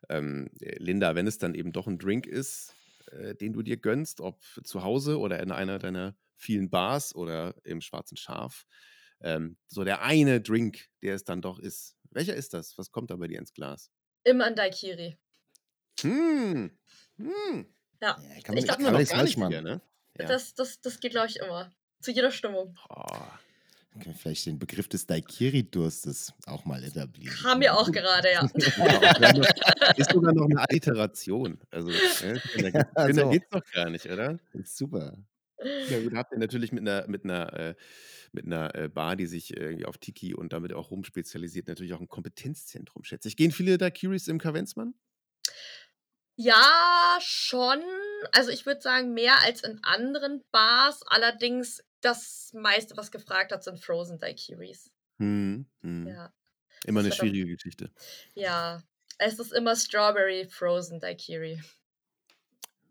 [0.07, 2.75] Ähm, Linda, wenn es dann eben doch ein Drink ist,
[3.11, 7.55] äh, den du dir gönnst, ob zu Hause oder in einer deiner vielen Bars oder
[7.63, 8.65] im Schwarzen Schaf,
[9.21, 11.97] ähm, so der eine Drink, der es dann doch ist.
[12.11, 12.77] Welcher ist das?
[12.77, 13.91] Was kommt da bei dir ins Glas?
[14.23, 15.17] immer ein Daikiri.
[16.01, 16.71] Hm.
[17.17, 17.65] Hm.
[18.01, 19.51] Ja, Ja, kann man, Ich kann glaub, Hatten wir man nichts gar nicht machen.
[19.51, 19.81] hier, ne?
[20.17, 20.27] Ja.
[20.27, 21.71] das, das, das geht, glaube ich, immer.
[22.01, 22.77] Zu jeder Stimmung.
[22.89, 23.03] Oh.
[23.91, 27.35] Können wir vielleicht den Begriff des Daikiri-Durstes auch mal etablieren.
[27.43, 28.43] Haben wir auch gerade, ja.
[29.97, 31.59] Ist sogar noch eine Iteration.
[31.71, 33.29] Also, ja, da so.
[33.29, 34.39] geht's doch gar nicht, oder?
[34.53, 35.17] Ist super.
[35.89, 37.75] Ja, gut, habt ihr natürlich mit einer, mit einer, äh,
[38.31, 41.93] mit einer äh, Bar, die sich irgendwie auf Tiki und damit auch rum spezialisiert, natürlich
[41.93, 43.35] auch ein Kompetenzzentrum, schätze ich.
[43.35, 44.93] Gehen viele da Curies im Kavenzmann?
[46.37, 47.81] Ja, schon.
[48.31, 51.01] Also ich würde sagen, mehr als in anderen Bars.
[51.07, 54.91] Allerdings das meiste, was gefragt hat, sind Frozen Daiquiris.
[55.17, 56.07] Hm, hm.
[56.07, 56.33] Ja.
[56.85, 57.91] Immer eine schwierige Geschichte.
[58.35, 58.81] Ja.
[59.17, 61.61] Es ist immer Strawberry Frozen Daiquiri.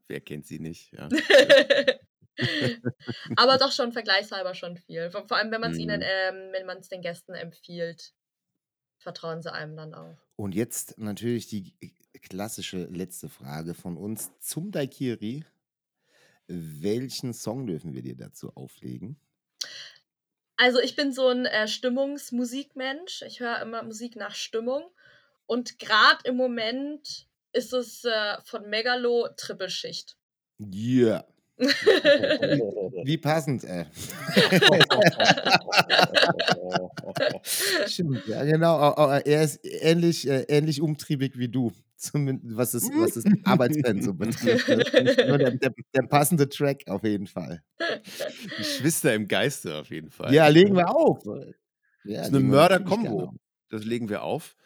[0.08, 0.92] Wer kennt sie nicht?
[0.92, 1.08] Ja.
[3.36, 5.10] Aber doch schon vergleichshalber schon viel.
[5.10, 6.06] Vor, vor allem, wenn man es ihnen, Mhm.
[6.06, 8.12] ähm, wenn man es den Gästen empfiehlt,
[8.98, 10.18] vertrauen sie einem dann auch.
[10.36, 11.74] Und jetzt natürlich die
[12.22, 15.44] klassische letzte Frage von uns zum Daikiri.
[16.48, 19.20] Welchen Song dürfen wir dir dazu auflegen?
[20.56, 23.22] Also ich bin so ein äh, Stimmungsmusikmensch.
[23.22, 24.90] Ich höre immer Musik nach Stimmung.
[25.46, 30.16] Und gerade im Moment ist es äh, von Megalo Trippelschicht.
[30.60, 31.24] Yeah.
[33.04, 33.84] Wie passend, äh.
[37.86, 38.76] Stimmt, ja, genau.
[38.78, 43.24] au- au- Er ist ähnlich, äh, ähnlich umtriebig wie du, zumindest was das, was das
[43.44, 44.68] Arbeitspensum betrifft.
[44.68, 44.76] ne?
[44.84, 47.62] Der, der, der passende Track auf jeden Fall.
[48.56, 50.32] Geschwister im Geiste auf jeden Fall.
[50.34, 51.22] Ja, legen wir auf.
[52.04, 53.34] Ja, Das ist eine Mörder-Kombo.
[53.70, 54.56] Das legen wir auf.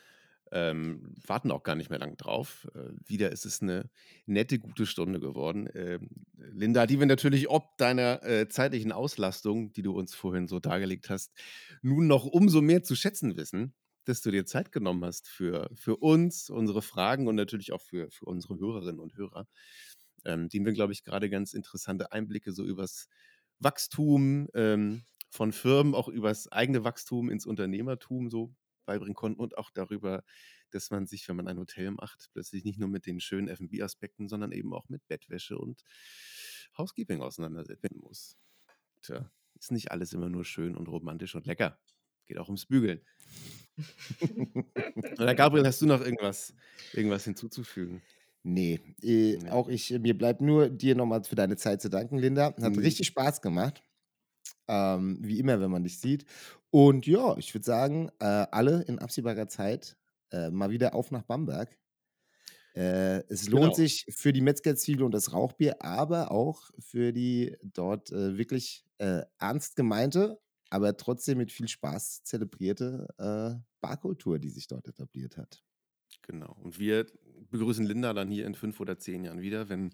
[0.55, 2.69] Ähm, warten auch gar nicht mehr lang drauf.
[2.75, 3.89] Äh, wieder ist es eine
[4.27, 5.67] nette, gute Stunde geworden.
[5.75, 10.61] Ähm, Linda, die wir natürlich ob deiner äh, zeitlichen Auslastung, die du uns vorhin so
[10.61, 11.33] dargelegt hast,
[11.81, 13.73] nun noch umso mehr zu schätzen wissen,
[14.05, 18.11] dass du dir Zeit genommen hast für, für uns, unsere Fragen und natürlich auch für,
[18.11, 19.47] für unsere Hörerinnen und Hörer,
[20.27, 23.09] ähm, denen wir, glaube ich, gerade ganz interessante Einblicke so übers
[23.59, 29.71] Wachstum ähm, von Firmen, auch übers eigene Wachstum ins Unternehmertum so beibringen konnten und auch
[29.71, 30.25] darüber,
[30.71, 34.29] dass man sich, wenn man ein Hotel macht, plötzlich nicht nur mit den schönen F&B-Aspekten,
[34.29, 35.83] sondern eben auch mit Bettwäsche und
[36.79, 38.37] Housekeeping auseinandersetzen muss.
[39.03, 41.81] Tja, ist nicht alles immer nur schön und romantisch und lecker.
[42.27, 43.03] Geht auch ums Bügeln.
[45.19, 46.55] Oder Gabriel, hast du noch irgendwas,
[46.93, 48.03] irgendwas hinzuzufügen?
[48.45, 49.51] Nee, äh, Nee.
[49.51, 52.55] auch ich, mir bleibt nur dir nochmal für deine Zeit zu danken, Linda.
[52.61, 52.79] Hat Mhm.
[52.79, 53.83] richtig Spaß gemacht.
[54.73, 56.25] Ähm, wie immer, wenn man dich sieht.
[56.71, 59.99] Und ja, ich würde sagen, äh, alle in absehbarer Zeit
[60.33, 61.79] äh, mal wieder auf nach Bamberg.
[62.75, 63.75] Äh, es lohnt Genau.
[63.75, 69.23] sich für die Metzgerzwiebel und das Rauchbier, aber auch für die dort äh, wirklich äh,
[69.39, 75.63] ernst gemeinte, aber trotzdem mit viel Spaß zelebrierte äh, Barkultur, die sich dort etabliert hat.
[76.23, 76.57] Genau.
[76.63, 77.07] Und wir
[77.51, 79.91] begrüßen Linda dann hier in fünf oder zehn Jahren wieder, wenn,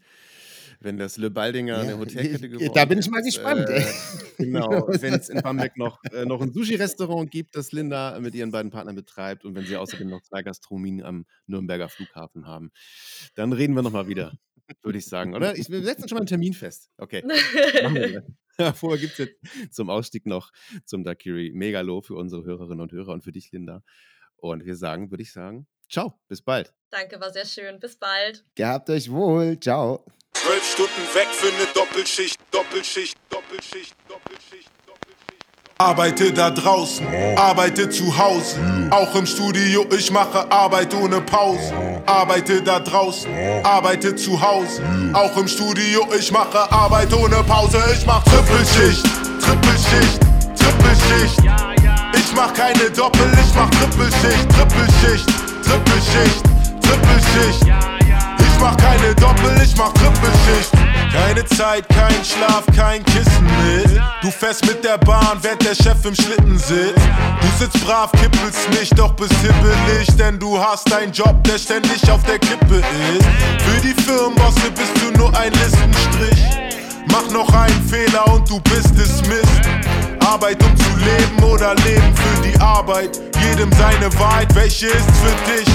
[0.81, 3.25] wenn das Le Baldinger eine Ja, Hotelkette ich- geworden da bin ich mal ist.
[3.27, 3.69] gespannt.
[3.69, 3.85] Äh,
[4.39, 4.87] genau.
[4.89, 8.71] Wenn es in Bamberg noch, äh, noch ein Sushi-Restaurant gibt, das Linda mit ihren beiden
[8.71, 12.71] Partnern betreibt und wenn sie außerdem noch zwei Gastronomien am Nürnberger Flughafen haben,
[13.35, 14.33] dann reden wir nochmal wieder,
[14.83, 15.57] würde ich sagen, oder?
[15.57, 16.91] Ich, wir setzen schon mal einen Termin fest.
[16.99, 17.23] Okay.
[17.83, 18.25] Machen wir.
[18.61, 20.51] Ja, vorher gibt es jetzt zum Ausstieg noch
[20.85, 23.85] zum Dakiri Megalo für unsere Hörerinnen und Hörer und für dich, Linda.
[24.35, 26.72] Und wir sagen, würde ich sagen, ciao, bis bald.
[26.91, 27.78] Danke, war sehr schön.
[27.78, 28.45] Bis bald.
[28.55, 29.59] Gehabt euch wohl.
[29.61, 30.05] Ciao.
[30.32, 35.45] Zwölf Stunden weg für eine Doppelschicht, Doppelschicht, Doppelschicht, Doppelschicht, Doppelschicht.
[35.78, 42.03] Arbeite da draußen, arbeite zu Hause, auch im Studio, ich mache Arbeit ohne Pause.
[42.07, 43.30] Arbeite da draußen,
[43.64, 44.82] arbeite zu Hause,
[45.12, 47.78] auch im Studio, ich mache Arbeit ohne Pause.
[47.93, 49.05] Ich mach Trippelschicht,
[49.41, 50.20] Trippelschicht,
[50.57, 51.39] Trippelschicht.
[52.14, 55.26] Ich mach keine Doppel, ich mach Trippelschicht, Trippelschicht,
[55.69, 56.43] Trippelschicht,
[56.81, 57.66] Trippelschicht.
[58.41, 60.73] Ich mach keine Doppel, ich mach Trippelschicht.
[61.12, 64.01] Keine Zeit, kein Schlaf, kein Kissen mit.
[64.23, 66.99] Du fährst mit der Bahn, während der Chef im Schlitten sitzt.
[67.41, 72.11] Du sitzt brav, kippelst nicht, doch bist hibbelig, denn du hast einen Job, der ständig
[72.11, 73.27] auf der Kippe ist.
[73.62, 76.45] Für die Firmenbosse bist du nur ein Listenstrich.
[77.11, 79.88] Mach noch einen Fehler und du bist es Mist.
[80.29, 83.18] Arbeit um zu leben oder Leben für die Arbeit.
[83.43, 85.68] Jedem seine Wahrheit, welche ist für dich?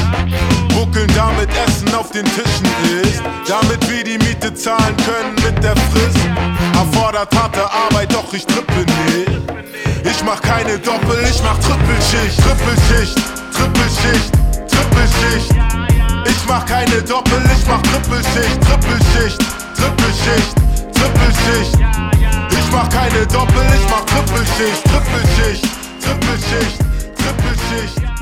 [0.76, 2.68] Buckeln damit Essen auf den Tischen
[3.02, 3.24] ist.
[3.48, 6.20] Damit wir die Miete zahlen können mit der Frist.
[6.76, 9.32] Erfordert harte Arbeit, doch ich trippe nicht.
[10.04, 13.16] Ich mach keine Doppel, ich mach Trippelschicht, Trippelschicht,
[13.58, 14.32] Trippelschicht,
[14.70, 15.52] Trippelschicht.
[16.26, 19.40] Ich mach keine Doppel, ich mach Trippelschicht, Trippelschicht,
[19.76, 20.56] Trippelschicht,
[20.94, 21.74] Trippelschicht.
[22.14, 22.23] Ich
[22.74, 25.66] mach keine Doppel, ich mach Trippelschicht, Trippelschicht,
[26.02, 26.80] Trippelschicht,
[27.16, 28.13] Trippelschicht.